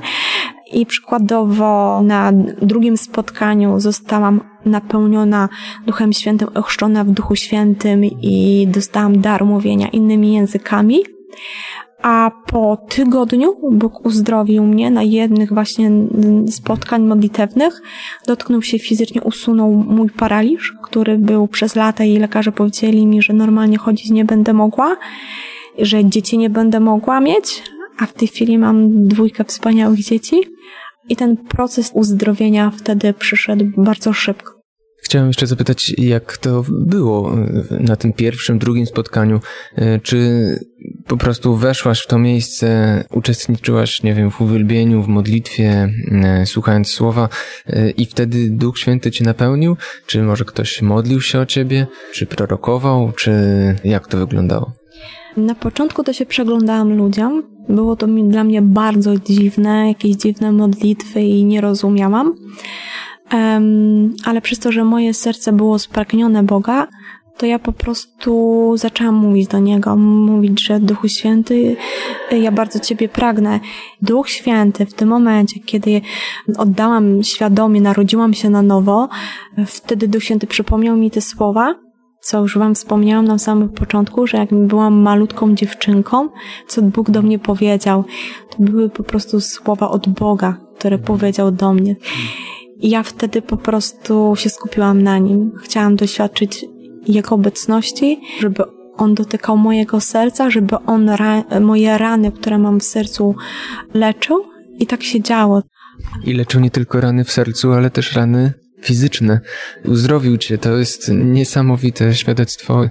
I 0.73 0.87
przykładowo 0.87 2.03
na 2.03 2.33
drugim 2.63 2.97
spotkaniu 2.97 3.81
zostałam 3.81 4.41
napełniona 4.65 5.49
Duchem 5.87 6.13
Świętym, 6.13 6.49
ochrzczona 6.55 7.05
w 7.05 7.11
Duchu 7.11 7.37
Świętym 7.37 8.05
i 8.05 8.67
dostałam 8.71 9.21
dar 9.21 9.45
mówienia 9.45 9.89
innymi 9.89 10.33
językami. 10.33 11.03
A 12.03 12.31
po 12.47 12.77
tygodniu 12.89 13.57
Bóg 13.73 14.07
uzdrowił 14.07 14.65
mnie 14.65 14.91
na 14.91 15.03
jednych 15.03 15.53
właśnie 15.53 15.91
spotkań 16.51 17.03
modlitewnych. 17.03 17.83
Dotknął 18.27 18.63
się 18.63 18.79
fizycznie, 18.79 19.23
usunął 19.23 19.73
mój 19.73 20.11
paraliż, 20.11 20.75
który 20.83 21.19
był 21.19 21.49
przez 21.49 21.77
lata 21.77 22.05
i 22.05 22.19
lekarze 22.19 22.53
powiedzieli 22.53 23.07
mi, 23.07 23.23
że 23.23 23.33
normalnie 23.33 23.79
chodzić 23.79 24.11
nie 24.11 24.25
będę 24.25 24.53
mogła, 24.53 24.97
że 25.79 26.05
dzieci 26.05 26.39
nie 26.39 26.51
będę 26.51 26.81
mogła 26.81 27.21
mieć, 27.21 27.63
a 27.99 28.07
w 28.07 28.13
tej 28.13 28.29
chwili 28.29 28.59
mam 28.59 29.09
dwójkę 29.09 29.45
wspaniałych 29.45 30.01
dzieci. 30.01 30.37
I 31.09 31.17
ten 31.17 31.37
proces 31.37 31.91
uzdrowienia 31.95 32.71
wtedy 32.71 33.15
przyszedł 33.15 33.65
bardzo 33.77 34.13
szybko. 34.13 34.63
Chciałem 35.03 35.29
jeszcze 35.29 35.47
zapytać, 35.47 35.95
jak 35.99 36.37
to 36.37 36.65
było 36.71 37.37
na 37.71 37.97
tym 37.97 38.13
pierwszym, 38.13 38.59
drugim 38.59 38.87
spotkaniu. 38.87 39.41
E, 39.77 40.01
czy 40.01 40.19
po 41.07 41.17
prostu 41.17 41.57
weszłaś 41.57 42.01
w 42.01 42.07
to 42.07 42.19
miejsce, 42.19 43.05
uczestniczyłaś, 43.11 44.03
nie 44.03 44.15
wiem, 44.15 44.31
w 44.31 44.41
uwielbieniu, 44.41 45.03
w 45.03 45.09
modlitwie, 45.09 45.93
e, 46.13 46.47
słuchając 46.47 46.89
słowa 46.89 47.29
e, 47.67 47.91
i 47.91 48.07
wtedy 48.07 48.51
Duch 48.51 48.79
Święty 48.79 49.11
cię 49.11 49.25
napełnił? 49.25 49.77
Czy 50.07 50.23
może 50.23 50.45
ktoś 50.45 50.83
modlił 50.83 51.21
się 51.21 51.41
o 51.41 51.47
ciebie? 51.47 51.87
Czy 52.13 52.27
prorokował? 52.27 53.13
Czy 53.17 53.33
jak 53.85 54.09
to 54.09 54.19
wyglądało? 54.19 54.73
Na 55.37 55.55
początku 55.55 56.05
to 56.05 56.13
się 56.13 56.27
przeglądałam 56.27 56.97
ludziom. 56.97 57.43
Było 57.69 57.97
to 57.97 58.07
dla 58.07 58.45
mnie 58.45 58.63
bardzo 58.63 59.17
dziwne, 59.17 59.89
jakieś 59.89 60.17
dziwne 60.17 60.53
modlitwy 60.53 61.23
i 61.23 61.45
nie 61.45 61.61
rozumiałam. 61.61 62.35
Um, 63.33 64.15
ale 64.25 64.41
przez 64.41 64.59
to, 64.59 64.73
że 64.73 64.85
moje 64.85 65.15
serce 65.15 65.53
było 65.53 65.79
spragnione 65.79 66.43
Boga, 66.43 66.89
to 67.37 67.47
ja 67.47 67.59
po 67.59 67.73
prostu 67.73 68.73
zaczęłam 68.77 69.15
mówić 69.15 69.49
do 69.49 69.59
Niego, 69.59 69.97
mówić, 69.97 70.67
że 70.67 70.81
Duchu 70.81 71.09
Święty, 71.09 71.77
ja 72.31 72.53
bardzo 72.53 72.81
Ciebie 72.81 73.09
pragnę. 73.09 73.61
Duch 74.03 74.29
Święty 74.29 74.87
w 74.87 74.95
tym 74.95 75.09
momencie, 75.09 75.61
kiedy 75.61 76.01
oddałam 76.59 77.23
świadomie, 77.23 77.81
narodziłam 77.81 78.35
się 78.35 78.51
na 78.51 78.63
nowo, 78.63 79.09
wtedy 79.67 80.09
Duch 80.09 80.25
Święty 80.25 80.47
przypomniał 80.47 80.97
mi 80.97 81.11
te 81.11 81.21
słowa, 81.21 81.75
co 82.21 82.41
już 82.41 82.59
Wam 82.59 82.75
wspomniałam 82.75 83.25
na 83.25 83.39
samym 83.39 83.69
początku, 83.69 84.27
że 84.27 84.39
jak 84.39 84.55
byłam 84.55 84.95
malutką 84.95 85.55
dziewczynką, 85.55 86.29
co 86.69 86.83
Bóg 86.83 87.11
do 87.11 87.23
mnie 87.23 87.39
powiedział, 87.39 88.05
to 88.51 88.57
były 88.63 88.91
po 88.91 89.03
prostu 89.03 89.41
słowa 89.41 89.91
od 89.91 90.09
Boga, 90.09 90.57
które 90.79 90.99
powiedział 90.99 91.53
do 91.53 91.73
mnie. 91.75 91.97
I 92.81 92.91
ja 92.91 93.03
wtedy 93.03 93.43
po 93.43 93.57
prostu 93.57 94.33
się 94.37 94.51
skupiłam 94.51 95.03
na 95.03 95.19
nim. 95.19 95.53
Chciałam 95.63 95.97
doświadczyć 95.97 96.65
jego 97.07 97.35
obecności, 97.35 98.21
żeby 98.41 98.63
on 98.97 99.15
dotykał 99.15 99.57
mojego 99.57 100.01
serca, 100.01 100.51
żeby 100.51 100.77
on 100.87 101.09
ra 101.09 101.45
moje 101.61 101.99
rany, 101.99 102.33
które 102.33 102.59
mam 102.59 102.81
w 102.81 102.85
sercu, 102.85 103.35
leczył. 103.95 104.45
I 104.79 104.87
tak 104.87 105.03
się 105.03 105.21
działo. 105.21 105.63
I 106.25 106.33
leczył 106.33 106.61
nie 106.61 106.71
tylko 106.71 107.01
rany 107.01 107.25
w 107.25 107.33
sercu, 107.33 107.73
ale 107.73 107.91
też 107.91 108.13
rany 108.13 108.53
fizyczne. 108.83 109.41
Uzdrowił 109.85 110.37
cię. 110.39 110.59
To 110.59 110.77
jest 110.77 111.09
niesamowite 111.15 112.15
świadectwo. 112.15 112.89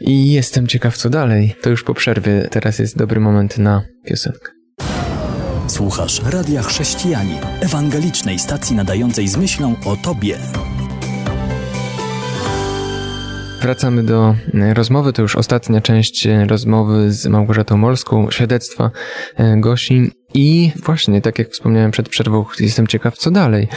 I 0.00 0.32
jestem 0.32 0.66
ciekaw, 0.66 0.96
co 0.96 1.10
dalej. 1.10 1.54
To 1.62 1.70
już 1.70 1.84
po 1.84 1.94
przerwie. 1.94 2.48
Teraz 2.50 2.78
jest 2.78 2.98
dobry 2.98 3.20
moment 3.20 3.58
na 3.58 3.82
piosenkę. 4.04 4.52
Słuchasz 5.66 6.22
Radia 6.22 6.62
Chrześcijani, 6.62 7.34
ewangelicznej 7.60 8.38
stacji 8.38 8.76
nadającej 8.76 9.28
z 9.28 9.36
myślą 9.36 9.74
o 9.84 9.96
Tobie. 9.96 10.38
Wracamy 13.66 14.02
do 14.02 14.34
e, 14.54 14.74
rozmowy, 14.74 15.12
to 15.12 15.22
już 15.22 15.36
ostatnia 15.36 15.80
część 15.80 16.26
e, 16.26 16.44
rozmowy 16.44 17.12
z 17.12 17.26
Małgorzatą 17.26 17.76
Molską, 17.76 18.30
świadectwa 18.30 18.90
e, 19.36 19.56
Gosi. 19.60 20.10
I 20.34 20.72
właśnie, 20.84 21.20
tak 21.20 21.38
jak 21.38 21.50
wspomniałem 21.50 21.90
przed 21.90 22.08
przerwą, 22.08 22.44
jestem 22.60 22.86
ciekaw, 22.86 23.18
co 23.18 23.30
dalej, 23.30 23.68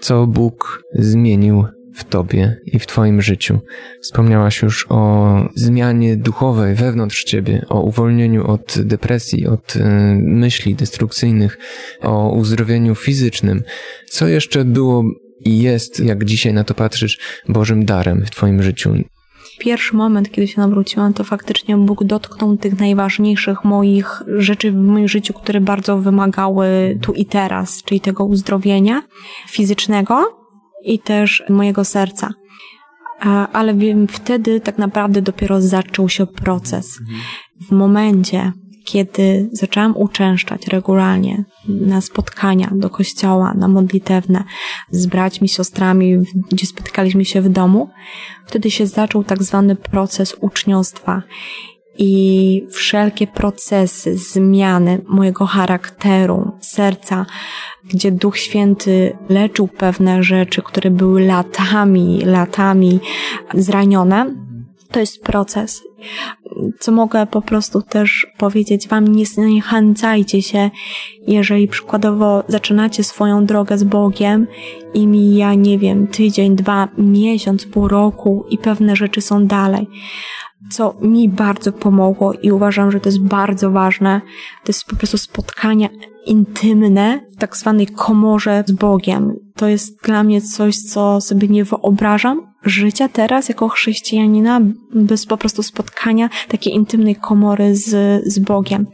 co 0.00 0.26
Bóg 0.26 0.82
zmienił 0.94 1.64
w 1.94 2.04
Tobie 2.04 2.56
i 2.66 2.78
w 2.78 2.86
Twoim 2.86 3.22
życiu. 3.22 3.60
Wspomniałaś 4.02 4.62
już 4.62 4.86
o 4.88 5.34
zmianie 5.54 6.16
duchowej 6.16 6.74
wewnątrz 6.74 7.24
Ciebie, 7.24 7.64
o 7.68 7.80
uwolnieniu 7.80 8.46
od 8.46 8.74
depresji, 8.78 9.46
od 9.46 9.74
myśli 10.20 10.74
destrukcyjnych, 10.74 11.58
o 12.00 12.32
uzdrowieniu 12.32 12.94
fizycznym. 12.94 13.62
Co 14.08 14.28
jeszcze 14.28 14.64
było 14.64 15.04
i 15.44 15.62
jest, 15.62 16.00
jak 16.00 16.24
dzisiaj 16.24 16.52
na 16.52 16.64
to 16.64 16.74
patrzysz, 16.74 17.18
Bożym 17.48 17.84
darem 17.84 18.24
w 18.26 18.30
Twoim 18.30 18.62
życiu? 18.62 18.94
Pierwszy 19.58 19.96
moment, 19.96 20.30
kiedy 20.30 20.48
się 20.48 20.60
nawróciłam, 20.60 21.14
to 21.14 21.24
faktycznie 21.24 21.76
Bóg 21.76 22.04
dotknął 22.04 22.56
tych 22.56 22.78
najważniejszych 22.78 23.64
moich 23.64 24.22
rzeczy 24.26 24.72
w 24.72 24.76
moim 24.76 25.08
życiu, 25.08 25.34
które 25.34 25.60
bardzo 25.60 25.98
wymagały 25.98 26.98
tu 27.02 27.12
i 27.12 27.26
teraz, 27.26 27.82
czyli 27.82 28.00
tego 28.00 28.24
uzdrowienia 28.24 29.02
fizycznego 29.48 30.38
i 30.84 30.98
też 30.98 31.44
mojego 31.48 31.84
serca. 31.84 32.30
Ale 33.52 33.74
wtedy 34.08 34.60
tak 34.60 34.78
naprawdę 34.78 35.22
dopiero 35.22 35.60
zaczął 35.60 36.08
się 36.08 36.26
proces. 36.26 36.98
W 37.68 37.72
momencie, 37.72 38.52
kiedy 38.84 39.48
zaczęłam 39.52 39.96
uczęszczać 39.96 40.66
regularnie 40.66 41.44
na 41.68 42.00
spotkania 42.00 42.70
do 42.72 42.90
kościoła, 42.90 43.54
na 43.54 43.68
modlitewne 43.68 44.44
z 44.90 45.06
braćmi, 45.06 45.48
siostrami, 45.48 46.16
gdzie 46.52 46.66
spotykaliśmy 46.66 47.24
się 47.24 47.42
w 47.42 47.48
domu, 47.48 47.90
wtedy 48.46 48.70
się 48.70 48.86
zaczął 48.86 49.24
tak 49.24 49.42
zwany 49.42 49.76
proces 49.76 50.36
uczniostwa 50.40 51.22
i 51.98 52.66
wszelkie 52.70 53.26
procesy, 53.26 54.18
zmiany 54.18 55.00
mojego 55.08 55.46
charakteru, 55.46 56.52
serca, 56.60 57.26
gdzie 57.84 58.12
Duch 58.12 58.38
Święty 58.38 59.16
leczył 59.28 59.68
pewne 59.68 60.22
rzeczy, 60.22 60.62
które 60.62 60.90
były 60.90 61.26
latami, 61.26 62.20
latami 62.24 63.00
zranione, 63.54 64.34
to 64.90 65.00
jest 65.00 65.22
proces. 65.22 65.82
Co 66.78 66.92
mogę 66.92 67.26
po 67.26 67.42
prostu 67.42 67.82
też 67.82 68.26
powiedzieć 68.38 68.88
Wam, 68.88 69.08
nie 69.08 69.26
zniechęcajcie 69.26 70.42
się, 70.42 70.70
jeżeli 71.26 71.68
przykładowo 71.68 72.44
zaczynacie 72.48 73.04
swoją 73.04 73.46
drogę 73.46 73.78
z 73.78 73.84
Bogiem 73.84 74.46
i 74.94 75.06
mija, 75.06 75.54
nie 75.54 75.78
wiem, 75.78 76.06
tydzień, 76.06 76.56
dwa, 76.56 76.88
miesiąc, 76.98 77.66
pół 77.66 77.88
roku 77.88 78.46
i 78.50 78.58
pewne 78.58 78.96
rzeczy 78.96 79.20
są 79.20 79.46
dalej 79.46 79.86
co 80.70 80.94
mi 81.00 81.28
bardzo 81.28 81.72
pomogło 81.72 82.32
i 82.32 82.52
uważam, 82.52 82.90
że 82.90 83.00
to 83.00 83.08
jest 83.08 83.22
bardzo 83.22 83.70
ważne, 83.70 84.20
to 84.64 84.72
jest 84.72 84.84
po 84.84 84.96
prostu 84.96 85.18
spotkania 85.18 85.88
intymne 86.26 87.20
w 87.36 87.36
tak 87.36 87.56
zwanej 87.56 87.86
komorze 87.86 88.64
z 88.66 88.72
Bogiem. 88.72 89.43
To 89.56 89.68
jest 89.68 90.02
dla 90.02 90.24
mnie 90.24 90.40
coś, 90.40 90.76
co 90.76 91.20
sobie 91.20 91.48
nie 91.48 91.64
wyobrażam 91.64 92.54
życia 92.62 93.08
teraz 93.08 93.48
jako 93.48 93.68
chrześcijanina 93.68 94.60
bez 94.94 95.26
po 95.26 95.36
prostu 95.36 95.62
spotkania 95.62 96.28
takiej 96.48 96.74
intymnej 96.74 97.16
komory 97.16 97.76
z, 97.76 98.22
z 98.26 98.38
Bogiem. 98.38 98.86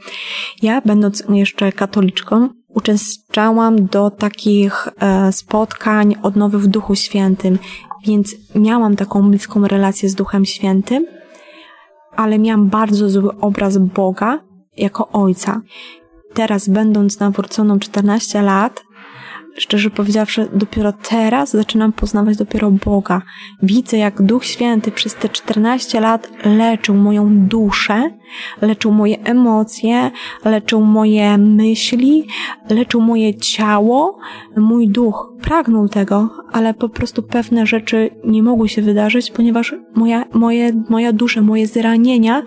Ja, 0.62 0.80
będąc 0.80 1.24
jeszcze 1.28 1.72
katoliczką, 1.72 2.48
uczęszczałam 2.68 3.86
do 3.86 4.10
takich 4.10 4.88
e, 5.00 5.32
spotkań 5.32 6.16
odnowy 6.22 6.58
w 6.58 6.66
Duchu 6.66 6.94
Świętym, 6.94 7.58
więc 8.06 8.36
miałam 8.54 8.96
taką 8.96 9.30
bliską 9.30 9.68
relację 9.68 10.08
z 10.08 10.14
Duchem 10.14 10.44
Świętym 10.44 11.06
ale 12.16 12.38
miałam 12.38 12.68
bardzo 12.68 13.10
zły 13.10 13.30
obraz 13.40 13.78
Boga 13.78 14.38
jako 14.76 15.08
Ojca. 15.08 15.60
Teraz, 16.34 16.68
będąc 16.68 17.20
nawróconą 17.20 17.78
14 17.78 18.42
lat, 18.42 18.82
szczerze 19.56 19.90
powiedziawszy, 19.90 20.48
dopiero 20.52 20.92
teraz 20.92 21.50
zaczynam 21.50 21.92
poznawać 21.92 22.36
dopiero 22.36 22.70
Boga. 22.70 23.22
Widzę, 23.62 23.98
jak 23.98 24.22
Duch 24.22 24.44
Święty 24.44 24.90
przez 24.90 25.14
te 25.14 25.28
14 25.28 26.00
lat 26.00 26.30
leczył 26.44 26.94
moją 26.94 27.46
duszę, 27.46 28.10
leczył 28.62 28.92
moje 28.92 29.22
emocje, 29.22 30.10
leczył 30.44 30.80
moje 30.80 31.38
myśli, 31.38 32.26
leczył 32.70 33.00
moje 33.00 33.34
ciało. 33.34 34.18
Mój 34.56 34.88
duch 34.88 35.32
pragnął 35.42 35.88
tego, 35.88 36.30
ale 36.52 36.74
po 36.74 36.88
prostu 36.88 37.22
pewne 37.22 37.66
rzeczy 37.66 38.10
nie 38.24 38.42
mogły 38.42 38.68
się 38.68 38.82
wydarzyć, 38.82 39.30
ponieważ 39.30 39.74
moja, 39.94 40.24
moje, 40.32 40.72
moja 40.88 41.12
dusza, 41.12 41.40
moje 41.40 41.66
zranienia 41.66 42.42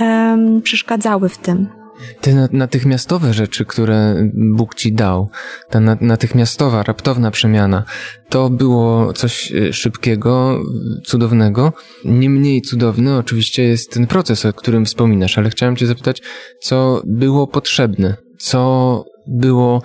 um, 0.00 0.62
przeszkadzały 0.62 1.28
w 1.28 1.38
tym. 1.38 1.83
Te 2.20 2.48
natychmiastowe 2.52 3.32
rzeczy, 3.32 3.64
które 3.64 4.14
Bóg 4.34 4.74
ci 4.74 4.92
dał, 4.92 5.28
ta 5.70 5.80
natychmiastowa, 6.00 6.82
raptowna 6.82 7.30
przemiana, 7.30 7.84
to 8.28 8.50
było 8.50 9.12
coś 9.12 9.52
e, 9.52 9.72
szybkiego, 9.72 10.60
cudownego. 11.04 11.72
Nie 12.04 12.30
mniej 12.30 12.62
cudowny 12.62 13.16
oczywiście 13.16 13.62
jest 13.62 13.92
ten 13.92 14.06
proces, 14.06 14.46
o 14.46 14.52
którym 14.52 14.84
wspominasz, 14.84 15.38
ale 15.38 15.50
chciałem 15.50 15.76
cię 15.76 15.86
zapytać, 15.86 16.22
co 16.60 17.02
było 17.04 17.46
potrzebne, 17.46 18.16
co 18.38 19.04
było 19.26 19.82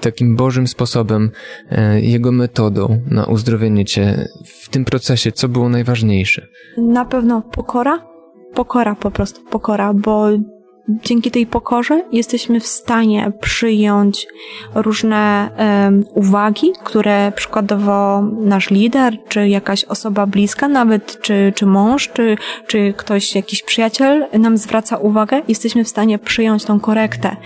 takim 0.00 0.36
Bożym 0.36 0.66
sposobem, 0.66 1.30
e, 1.70 2.00
Jego 2.00 2.32
metodą 2.32 3.00
na 3.10 3.24
uzdrowienie 3.24 3.84
cię 3.84 4.28
w 4.46 4.68
tym 4.68 4.84
procesie, 4.84 5.32
co 5.32 5.48
było 5.48 5.68
najważniejsze? 5.68 6.46
Na 6.78 7.04
pewno 7.04 7.42
pokora. 7.42 8.06
Pokora 8.54 8.94
po 8.94 9.10
prostu, 9.10 9.44
pokora, 9.44 9.94
bo 9.94 10.28
dzięki 11.02 11.30
tej 11.30 11.46
pokorze 11.46 12.04
jesteśmy 12.12 12.60
w 12.60 12.66
stanie 12.66 13.32
przyjąć 13.40 14.26
różne 14.74 15.50
um, 15.58 16.04
uwagi, 16.14 16.72
które 16.84 17.32
przykładowo 17.36 18.22
nasz 18.22 18.70
lider, 18.70 19.18
czy 19.28 19.48
jakaś 19.48 19.84
osoba 19.84 20.26
bliska, 20.26 20.68
nawet 20.68 21.20
czy, 21.20 21.52
czy 21.56 21.66
mąż, 21.66 22.08
czy, 22.08 22.36
czy 22.66 22.94
ktoś, 22.96 23.34
jakiś 23.34 23.62
przyjaciel 23.62 24.26
nam 24.38 24.56
zwraca 24.56 24.96
uwagę, 24.96 25.42
jesteśmy 25.48 25.84
w 25.84 25.88
stanie 25.88 26.18
przyjąć 26.18 26.64
tą 26.64 26.80
korektę. 26.80 27.36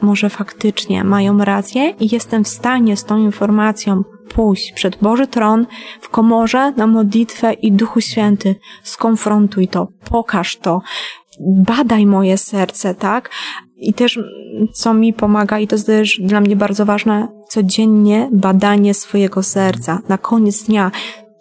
Może 0.00 0.30
faktycznie 0.30 1.04
mają 1.04 1.38
rację 1.38 1.94
i 2.00 2.08
jestem 2.12 2.44
w 2.44 2.48
stanie 2.48 2.96
z 2.96 3.04
tą 3.04 3.18
informacją 3.18 4.02
pójść 4.34 4.72
przed 4.72 4.96
Boży 4.96 5.26
Tron 5.26 5.66
w 6.00 6.08
komorze 6.08 6.72
na 6.76 6.86
modlitwę 6.86 7.52
i 7.52 7.72
Duchu 7.72 8.00
Święty. 8.00 8.54
Skonfrontuj 8.82 9.68
to, 9.68 9.88
pokaż 10.10 10.56
to, 10.56 10.80
badaj 11.40 12.06
moje 12.06 12.38
serce, 12.38 12.94
tak? 12.94 13.30
I 13.76 13.94
też, 13.94 14.18
co 14.72 14.94
mi 14.94 15.12
pomaga, 15.12 15.58
i 15.58 15.66
to 15.66 15.74
jest 15.74 15.86
też 15.86 16.20
dla 16.22 16.40
mnie 16.40 16.56
bardzo 16.56 16.86
ważne, 16.86 17.28
codziennie 17.48 18.28
badanie 18.32 18.94
swojego 18.94 19.42
serca. 19.42 19.98
Na 20.08 20.18
koniec 20.18 20.64
dnia, 20.64 20.90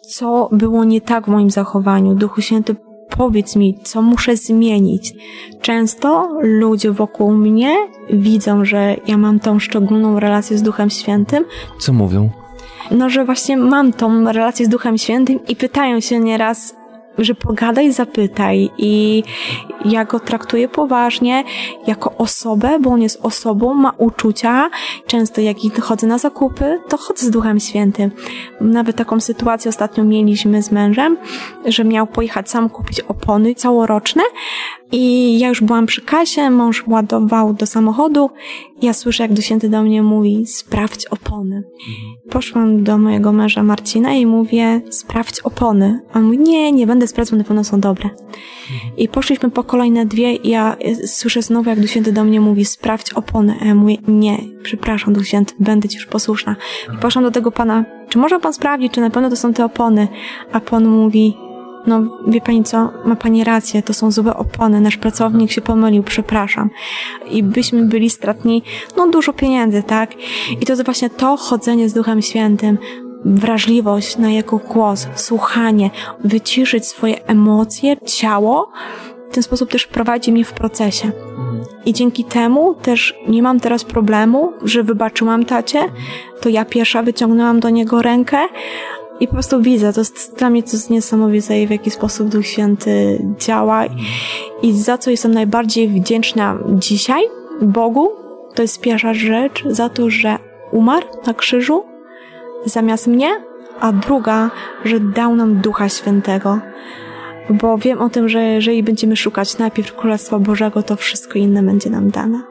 co 0.10 0.50
było 0.52 0.84
nie 0.84 1.02
tak 1.02 1.26
w 1.26 1.28
moim 1.28 1.50
zachowaniu. 1.50 2.16
Duchu 2.16 2.42
Święty, 2.42 2.76
powiedz 3.18 3.56
mi, 3.56 3.80
co 3.84 4.02
muszę 4.02 4.36
zmienić. 4.36 5.14
Często 5.62 6.30
ludzie 6.42 6.92
wokół 6.92 7.32
mnie 7.32 7.76
widzą, 8.10 8.66
że 8.66 8.96
ja 9.08 9.18
mam 9.18 9.40
tą 9.40 9.60
szczególną 9.60 10.20
relację 10.20 10.58
z 10.58 10.62
Duchem 10.62 10.90
Świętym. 10.90 11.46
Co 11.80 11.94
mówią? 11.94 12.30
No, 12.92 13.10
że 13.10 13.26
właśnie 13.26 13.58
mam 13.58 13.94
tą 13.94 14.32
relację 14.32 14.66
z 14.66 14.70
Duchem 14.70 14.98
Świętym 14.98 15.40
i 15.48 15.56
pytają 15.56 16.00
się 16.00 16.20
nieraz, 16.20 16.76
że 17.20 17.36
pogadaj, 17.36 17.92
zapytaj 17.92 18.70
i 18.78 19.24
ja 19.86 20.06
go 20.06 20.20
traktuję 20.20 20.68
poważnie 20.68 21.44
jako 21.88 22.18
osobę, 22.18 22.80
bo 22.80 22.90
on 22.90 23.02
jest 23.02 23.20
osobą, 23.22 23.74
ma 23.74 23.94
uczucia. 23.98 24.70
Często 25.08 25.42
jak 25.42 25.58
chodzę 25.82 26.08
na 26.08 26.18
zakupy, 26.18 26.80
to 26.90 26.98
chodzę 26.98 27.26
z 27.26 27.30
Duchem 27.30 27.60
Świętym. 27.60 28.12
Nawet 28.62 28.96
taką 28.96 29.20
sytuację 29.20 29.70
ostatnio 29.70 30.04
mieliśmy 30.04 30.64
z 30.64 30.72
mężem, 30.72 31.18
że 31.66 31.84
miał 31.84 32.08
pojechać 32.08 32.50
sam 32.50 32.70
kupić 32.70 33.00
opony 33.00 33.56
całoroczne 33.56 34.24
i 34.92 35.40
ja 35.40 35.50
już 35.50 35.62
byłam 35.62 35.86
przy 35.86 36.02
kasie, 36.02 36.50
mąż 36.50 36.88
ładował 36.88 37.54
do 37.54 37.66
samochodu. 37.66 38.30
Ja 38.82 38.94
słyszę, 38.94 39.24
jak 39.24 39.42
Święty 39.42 39.70
do 39.70 39.82
mnie 39.82 40.04
mówi, 40.04 40.46
sprawdź 40.48 41.06
opony. 41.06 41.64
Poszłam 42.30 42.84
do 42.84 42.98
mojego 42.98 43.32
męża 43.32 43.64
Marcina 43.64 44.14
i 44.14 44.26
mówię, 44.26 44.82
sprawdź 44.90 45.40
opony. 45.40 46.00
On 46.14 46.24
mówi, 46.24 46.38
nie, 46.38 46.72
nie 46.72 46.88
będę 46.88 47.08
sprawdzał, 47.08 47.38
na 47.38 47.44
pewno 47.46 47.64
są 47.64 47.80
dobre. 47.80 48.10
I 48.98 49.08
poszliśmy 49.08 49.52
po 49.52 49.64
kolejne 49.64 50.06
dwie 50.06 50.36
i 50.36 50.50
ja 50.50 50.78
słyszę 51.06 51.42
znowu, 51.42 51.70
jak 51.70 51.80
Duch 51.80 51.90
Święty 51.90 52.12
do 52.12 52.24
mnie 52.24 52.42
mówi, 52.42 52.66
sprawdź 52.66 53.14
opony. 53.14 53.56
A 53.62 53.66
ja 53.66 53.76
mówię, 53.76 53.98
nie, 54.08 54.38
przepraszam, 54.64 55.14
Duch 55.14 55.28
Święty, 55.28 55.54
będę 55.60 55.90
ci 55.90 55.98
już 55.98 56.06
posłuszna. 56.06 56.56
I 56.96 56.98
poszłam 56.98 57.26
do 57.26 57.32
tego 57.32 57.52
pana, 57.52 57.86
czy 58.10 58.18
może 58.18 58.40
pan 58.40 58.54
sprawdzić, 58.54 58.94
czy 58.94 59.02
na 59.02 59.10
pewno 59.10 59.30
to 59.30 59.36
są 59.36 59.54
te 59.54 59.66
opony? 59.66 60.08
A 60.52 60.60
pan 60.60 60.88
mówi, 60.88 61.38
no 61.88 62.02
wie 62.28 62.42
pani 62.42 62.64
co, 62.64 62.92
ma 63.06 63.16
pani 63.16 63.44
rację, 63.44 63.84
to 63.84 63.94
są 63.94 64.12
złe 64.12 64.36
opony, 64.36 64.82
nasz 64.82 64.98
pracownik 64.98 65.52
się 65.52 65.62
pomylił, 65.62 66.04
przepraszam. 66.04 66.70
I 67.32 67.44
byśmy 67.44 67.86
byli 67.86 68.10
stratni, 68.10 68.64
no 68.98 69.08
dużo 69.08 69.34
pieniędzy, 69.34 69.84
tak? 69.84 70.12
I 70.62 70.66
to 70.66 70.74
jest 70.74 70.86
właśnie 70.86 71.10
to 71.10 71.38
chodzenie 71.38 71.90
z 71.90 71.94
Duchem 71.94 72.22
Świętym, 72.22 72.78
wrażliwość 73.26 74.18
na 74.18 74.30
jego 74.30 74.58
głos, 74.58 75.08
słuchanie, 75.16 75.90
wyciszyć 76.24 76.88
swoje 76.88 77.26
emocje, 77.26 77.98
ciało, 77.98 78.72
w 79.30 79.34
ten 79.34 79.44
sposób 79.44 79.72
też 79.72 79.88
prowadzi 79.88 80.32
mnie 80.32 80.46
w 80.46 80.54
procesie. 80.54 81.12
I 81.86 81.94
dzięki 81.94 82.24
temu 82.24 82.74
też 82.74 83.16
nie 83.28 83.44
mam 83.44 83.60
teraz 83.60 83.84
problemu, 83.84 84.54
że 84.64 84.84
wybaczyłam 84.84 85.46
tacie, 85.46 85.80
to 86.42 86.50
ja 86.50 86.66
pierwsza 86.66 87.04
wyciągnęłam 87.04 87.60
do 87.60 87.70
niego 87.70 88.02
rękę, 88.02 88.38
i 89.20 89.28
po 89.28 89.34
prostu 89.34 89.62
widzę, 89.62 89.94
to 89.94 90.02
jest 90.02 90.36
dla 90.38 90.50
mnie 90.50 90.64
to 90.64 90.72
jest 90.74 90.90
niesamowite 90.90 91.68
w 91.68 91.72
jaki 91.72 91.92
sposób 91.92 92.30
Duch 92.30 92.46
Święty 92.46 93.26
działa 93.40 93.86
i 94.62 94.74
za 94.74 94.98
co 94.98 95.12
jestem 95.12 95.34
najbardziej 95.34 95.88
wdzięczna 95.88 96.58
dzisiaj 96.70 97.24
Bogu, 97.62 98.10
to 98.56 98.62
jest 98.62 98.82
pierwsza 98.82 99.14
rzecz 99.14 99.64
za 99.70 99.90
to, 99.90 100.10
że 100.10 100.38
umarł 100.72 101.08
na 101.28 101.34
krzyżu 101.34 101.84
zamiast 102.66 103.08
mnie, 103.08 103.30
a 103.80 103.92
druga, 103.92 104.52
że 104.86 105.00
dał 105.00 105.36
nam 105.36 105.56
Ducha 105.56 105.90
Świętego. 105.90 106.60
Bo 107.50 107.78
wiem 107.78 108.02
o 108.02 108.10
tym, 108.10 108.30
że 108.30 108.44
jeżeli 108.44 108.84
będziemy 108.84 109.16
szukać 109.16 109.58
najpierw 109.58 109.96
Królestwa 109.96 110.40
Bożego, 110.40 110.84
to 110.84 110.96
wszystko 110.96 111.40
inne 111.40 111.64
będzie 111.64 111.90
nam 111.90 112.10
dane. 112.10 112.42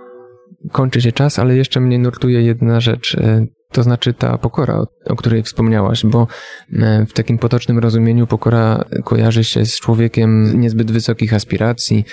Kończy 0.73 1.01
się 1.01 1.13
czas, 1.13 1.39
ale 1.39 1.57
jeszcze 1.57 1.81
mnie 1.81 1.99
nurtuje 1.99 2.43
jedna 2.43 2.81
rzecz. 2.81 3.17
To 3.73 3.83
znaczy 3.83 4.15
ta 4.15 4.39
pokora, 4.39 4.85
o 5.07 5.17
której 5.17 5.43
wspomniałaś, 5.43 6.07
bo 6.07 6.27
e, 6.73 7.07
w 7.07 7.13
takim 7.13 7.39
potocznym 7.39 7.79
rozumieniu 7.79 8.27
pokora 8.27 8.85
kojarzy 9.05 9.45
się 9.45 9.67
z 9.67 9.81
człowiekiem 9.81 10.61
niezbyt 10.61 10.91
wysokich 10.91 11.35
aspiracji, 11.35 12.05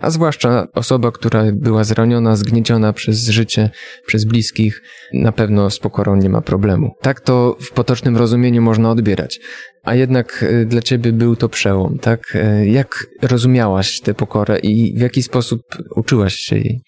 a 0.00 0.10
zwłaszcza 0.10 0.66
osoba, 0.74 1.12
która 1.12 1.44
była 1.52 1.84
zraniona, 1.84 2.36
zgnieciona 2.36 2.92
przez 2.92 3.28
życie, 3.28 3.70
przez 4.06 4.24
bliskich, 4.24 4.82
na 5.12 5.32
pewno 5.32 5.70
z 5.70 5.78
pokorą 5.78 6.16
nie 6.16 6.28
ma 6.28 6.40
problemu. 6.40 6.94
Tak 7.00 7.20
to 7.20 7.56
w 7.60 7.72
potocznym 7.72 8.16
rozumieniu 8.16 8.62
można 8.62 8.90
odbierać. 8.90 9.40
A 9.84 9.94
jednak 9.94 10.44
e, 10.48 10.64
dla 10.64 10.82
ciebie 10.82 11.12
był 11.12 11.36
to 11.36 11.48
przełom, 11.48 11.98
tak? 11.98 12.20
E, 12.34 12.66
jak 12.66 13.06
rozumiałaś 13.22 14.00
tę 14.00 14.14
pokorę 14.14 14.58
i 14.58 14.98
w 14.98 15.00
jaki 15.00 15.22
sposób 15.22 15.60
uczyłaś 15.96 16.34
się 16.34 16.56
jej? 16.56 16.82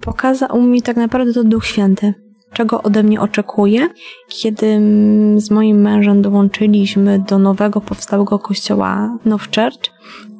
Pokazał 0.00 0.62
mi 0.62 0.82
tak 0.82 0.96
naprawdę 0.96 1.32
to 1.32 1.44
Duch 1.44 1.66
Święty 1.66 2.27
czego 2.52 2.82
ode 2.82 3.02
mnie 3.02 3.20
oczekuje. 3.20 3.88
Kiedy 4.28 4.80
z 5.36 5.50
moim 5.50 5.80
mężem 5.80 6.22
dołączyliśmy 6.22 7.18
do 7.28 7.38
nowego 7.38 7.80
powstałego 7.80 8.38
kościoła 8.38 9.18
Now 9.24 9.42
Church, 9.42 9.90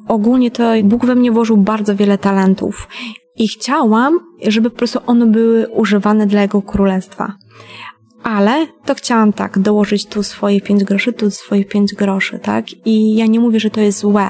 ogólnie 0.07 0.51
to 0.51 0.63
Bóg 0.83 1.05
we 1.05 1.15
mnie 1.15 1.31
włożył 1.31 1.57
bardzo 1.57 1.95
wiele 1.95 2.17
talentów 2.17 2.87
i 3.35 3.47
chciałam, 3.47 4.19
żeby 4.47 4.69
po 4.69 4.77
prostu 4.77 4.99
one 5.05 5.25
były 5.25 5.67
używane 5.67 6.27
dla 6.27 6.41
Jego 6.41 6.61
królestwa. 6.61 7.33
Ale 8.23 8.67
to 8.85 8.95
chciałam 8.95 9.33
tak, 9.33 9.59
dołożyć 9.59 10.05
tu 10.05 10.23
swoje 10.23 10.61
pięć 10.61 10.83
groszy, 10.83 11.13
tu 11.13 11.31
swoje 11.31 11.65
pięć 11.65 11.95
groszy, 11.95 12.39
tak? 12.39 12.65
I 12.85 13.15
ja 13.15 13.25
nie 13.25 13.39
mówię, 13.39 13.59
że 13.59 13.69
to 13.69 13.81
jest 13.81 13.99
złe, 13.99 14.29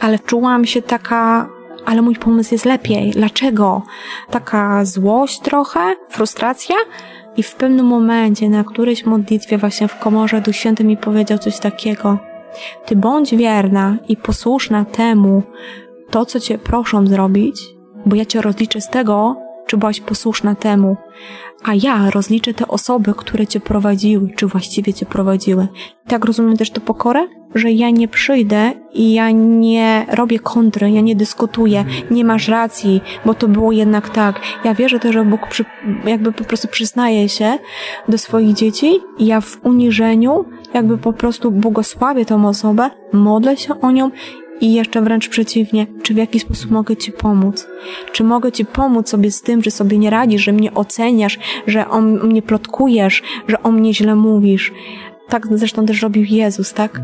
ale 0.00 0.18
czułam 0.18 0.64
się 0.64 0.82
taka 0.82 1.50
ale 1.86 2.02
mój 2.02 2.16
pomysł 2.16 2.54
jest 2.54 2.64
lepiej. 2.64 3.10
Dlaczego? 3.10 3.82
Taka 4.30 4.84
złość 4.84 5.40
trochę, 5.40 5.80
frustracja. 6.10 6.76
I 7.36 7.42
w 7.42 7.54
pewnym 7.54 7.86
momencie, 7.86 8.48
na 8.48 8.64
którejś 8.64 9.06
modlitwie 9.06 9.58
właśnie 9.58 9.88
w 9.88 9.98
komorze 9.98 10.40
Duch 10.40 10.56
Święty 10.56 10.84
mi 10.84 10.96
powiedział 10.96 11.38
coś 11.38 11.58
takiego. 11.58 12.18
Ty 12.86 12.96
bądź 12.96 13.34
wierna 13.34 13.96
i 14.08 14.16
posłuszna 14.16 14.84
temu, 14.84 15.42
to 16.10 16.26
co 16.26 16.40
cię 16.40 16.58
proszą 16.58 17.06
zrobić, 17.06 17.60
bo 18.06 18.16
ja 18.16 18.24
cię 18.24 18.40
rozliczę 18.40 18.80
z 18.80 18.88
tego, 18.88 19.43
czy 19.74 19.78
byłaś 19.78 20.00
posłuszna 20.00 20.54
temu, 20.54 20.96
a 21.64 21.74
ja 21.74 22.10
rozliczę 22.10 22.54
te 22.54 22.68
osoby, 22.68 23.14
które 23.16 23.46
cię 23.46 23.60
prowadziły, 23.60 24.30
czy 24.36 24.46
właściwie 24.46 24.94
cię 24.94 25.06
prowadziły. 25.06 25.68
Tak 26.06 26.24
rozumiem 26.24 26.56
też 26.56 26.70
tę 26.70 26.80
pokorę? 26.80 27.26
Że 27.54 27.70
ja 27.70 27.90
nie 27.90 28.08
przyjdę 28.08 28.72
i 28.92 29.14
ja 29.14 29.30
nie 29.30 30.06
robię 30.12 30.38
kontry, 30.38 30.90
ja 30.90 31.00
nie 31.00 31.16
dyskutuję, 31.16 31.84
nie 32.10 32.24
masz 32.24 32.48
racji, 32.48 33.00
bo 33.24 33.34
to 33.34 33.48
było 33.48 33.72
jednak 33.72 34.10
tak. 34.10 34.40
Ja 34.64 34.74
wierzę 34.74 34.98
też, 35.00 35.12
że 35.12 35.24
Bóg 35.24 35.48
przy, 35.48 35.64
jakby 36.04 36.32
po 36.32 36.44
prostu 36.44 36.68
przyznaje 36.68 37.28
się 37.28 37.58
do 38.08 38.18
swoich 38.18 38.54
dzieci 38.54 39.00
i 39.18 39.26
ja 39.26 39.40
w 39.40 39.58
uniżeniu 39.62 40.44
jakby 40.74 40.98
po 40.98 41.12
prostu 41.12 41.50
błogosławię 41.50 42.24
tą 42.24 42.48
osobę, 42.48 42.90
modlę 43.12 43.56
się 43.56 43.80
o 43.80 43.90
nią 43.90 44.10
i 44.60 44.74
jeszcze 44.74 45.02
wręcz 45.02 45.28
przeciwnie, 45.28 45.86
czy 46.02 46.14
w 46.14 46.16
jaki 46.16 46.40
sposób 46.40 46.70
mogę 46.70 46.96
Ci 46.96 47.12
pomóc? 47.12 47.66
Czy 48.12 48.24
mogę 48.24 48.52
Ci 48.52 48.64
pomóc 48.64 49.08
sobie 49.08 49.30
z 49.30 49.42
tym, 49.42 49.62
że 49.62 49.70
sobie 49.70 49.98
nie 49.98 50.10
radzisz, 50.10 50.42
że 50.42 50.52
mnie 50.52 50.74
oceniasz, 50.74 51.38
że 51.66 51.88
o 51.88 52.00
mnie 52.00 52.42
plotkujesz, 52.42 53.22
że 53.48 53.62
o 53.62 53.70
mnie 53.70 53.94
źle 53.94 54.14
mówisz? 54.14 54.72
Tak 55.28 55.46
zresztą 55.50 55.86
też 55.86 56.02
robił 56.02 56.24
Jezus, 56.24 56.72
tak? 56.72 57.00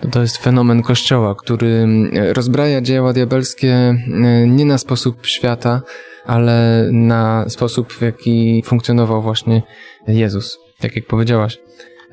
To, 0.00 0.08
to 0.08 0.20
jest 0.20 0.36
fenomen 0.36 0.82
Kościoła, 0.82 1.34
który 1.34 1.68
mm, 1.68 2.10
rozbraja 2.32 2.80
dzieła 2.80 3.12
diabelskie 3.12 3.72
mm, 3.72 4.56
nie 4.56 4.64
na 4.64 4.78
sposób 4.78 5.26
świata, 5.26 5.82
ale 6.26 6.88
na 6.92 7.48
sposób, 7.48 7.92
w 7.92 8.02
jaki 8.02 8.62
funkcjonował 8.66 9.22
właśnie 9.22 9.62
Jezus. 10.08 10.58
Tak 10.80 10.96
jak 10.96 11.06
powiedziałaś, 11.06 11.58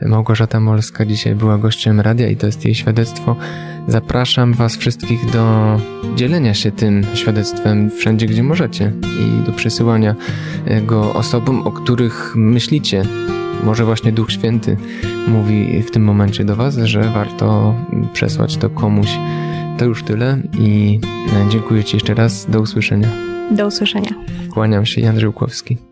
Małgorzata 0.01 0.59
Molska 0.59 1.05
dzisiaj 1.05 1.35
była 1.35 1.57
gościem 1.57 1.99
radia 1.99 2.27
i 2.27 2.35
to 2.35 2.45
jest 2.45 2.65
jej 2.65 2.75
świadectwo. 2.75 3.35
Zapraszam 3.89 4.53
Was 4.53 4.77
wszystkich 4.77 5.31
do 5.31 5.77
dzielenia 6.15 6.53
się 6.53 6.71
tym 6.71 7.05
świadectwem 7.13 7.91
wszędzie, 7.91 8.25
gdzie 8.25 8.43
możecie 8.43 8.93
i 9.03 9.45
do 9.45 9.51
przesyłania 9.51 10.15
go 10.83 11.13
osobom, 11.13 11.67
o 11.67 11.71
których 11.71 12.33
myślicie. 12.35 13.03
Może 13.63 13.85
właśnie 13.85 14.11
Duch 14.11 14.31
Święty 14.31 14.77
mówi 15.27 15.83
w 15.83 15.91
tym 15.91 16.03
momencie 16.03 16.43
do 16.43 16.55
Was, 16.55 16.77
że 16.77 17.01
warto 17.03 17.75
przesłać 18.13 18.57
to 18.57 18.69
komuś. 18.69 19.09
To 19.77 19.85
już 19.85 20.03
tyle 20.03 20.37
i 20.59 20.99
dziękuję 21.49 21.83
Ci 21.83 21.95
jeszcze 21.95 22.13
raz. 22.13 22.45
Do 22.49 22.61
usłyszenia. 22.61 23.07
Do 23.51 23.67
usłyszenia. 23.67 24.11
Kłaniam 24.53 24.85
się, 24.85 25.01
Jan 25.01 25.19
Żyłkowski. 25.19 25.88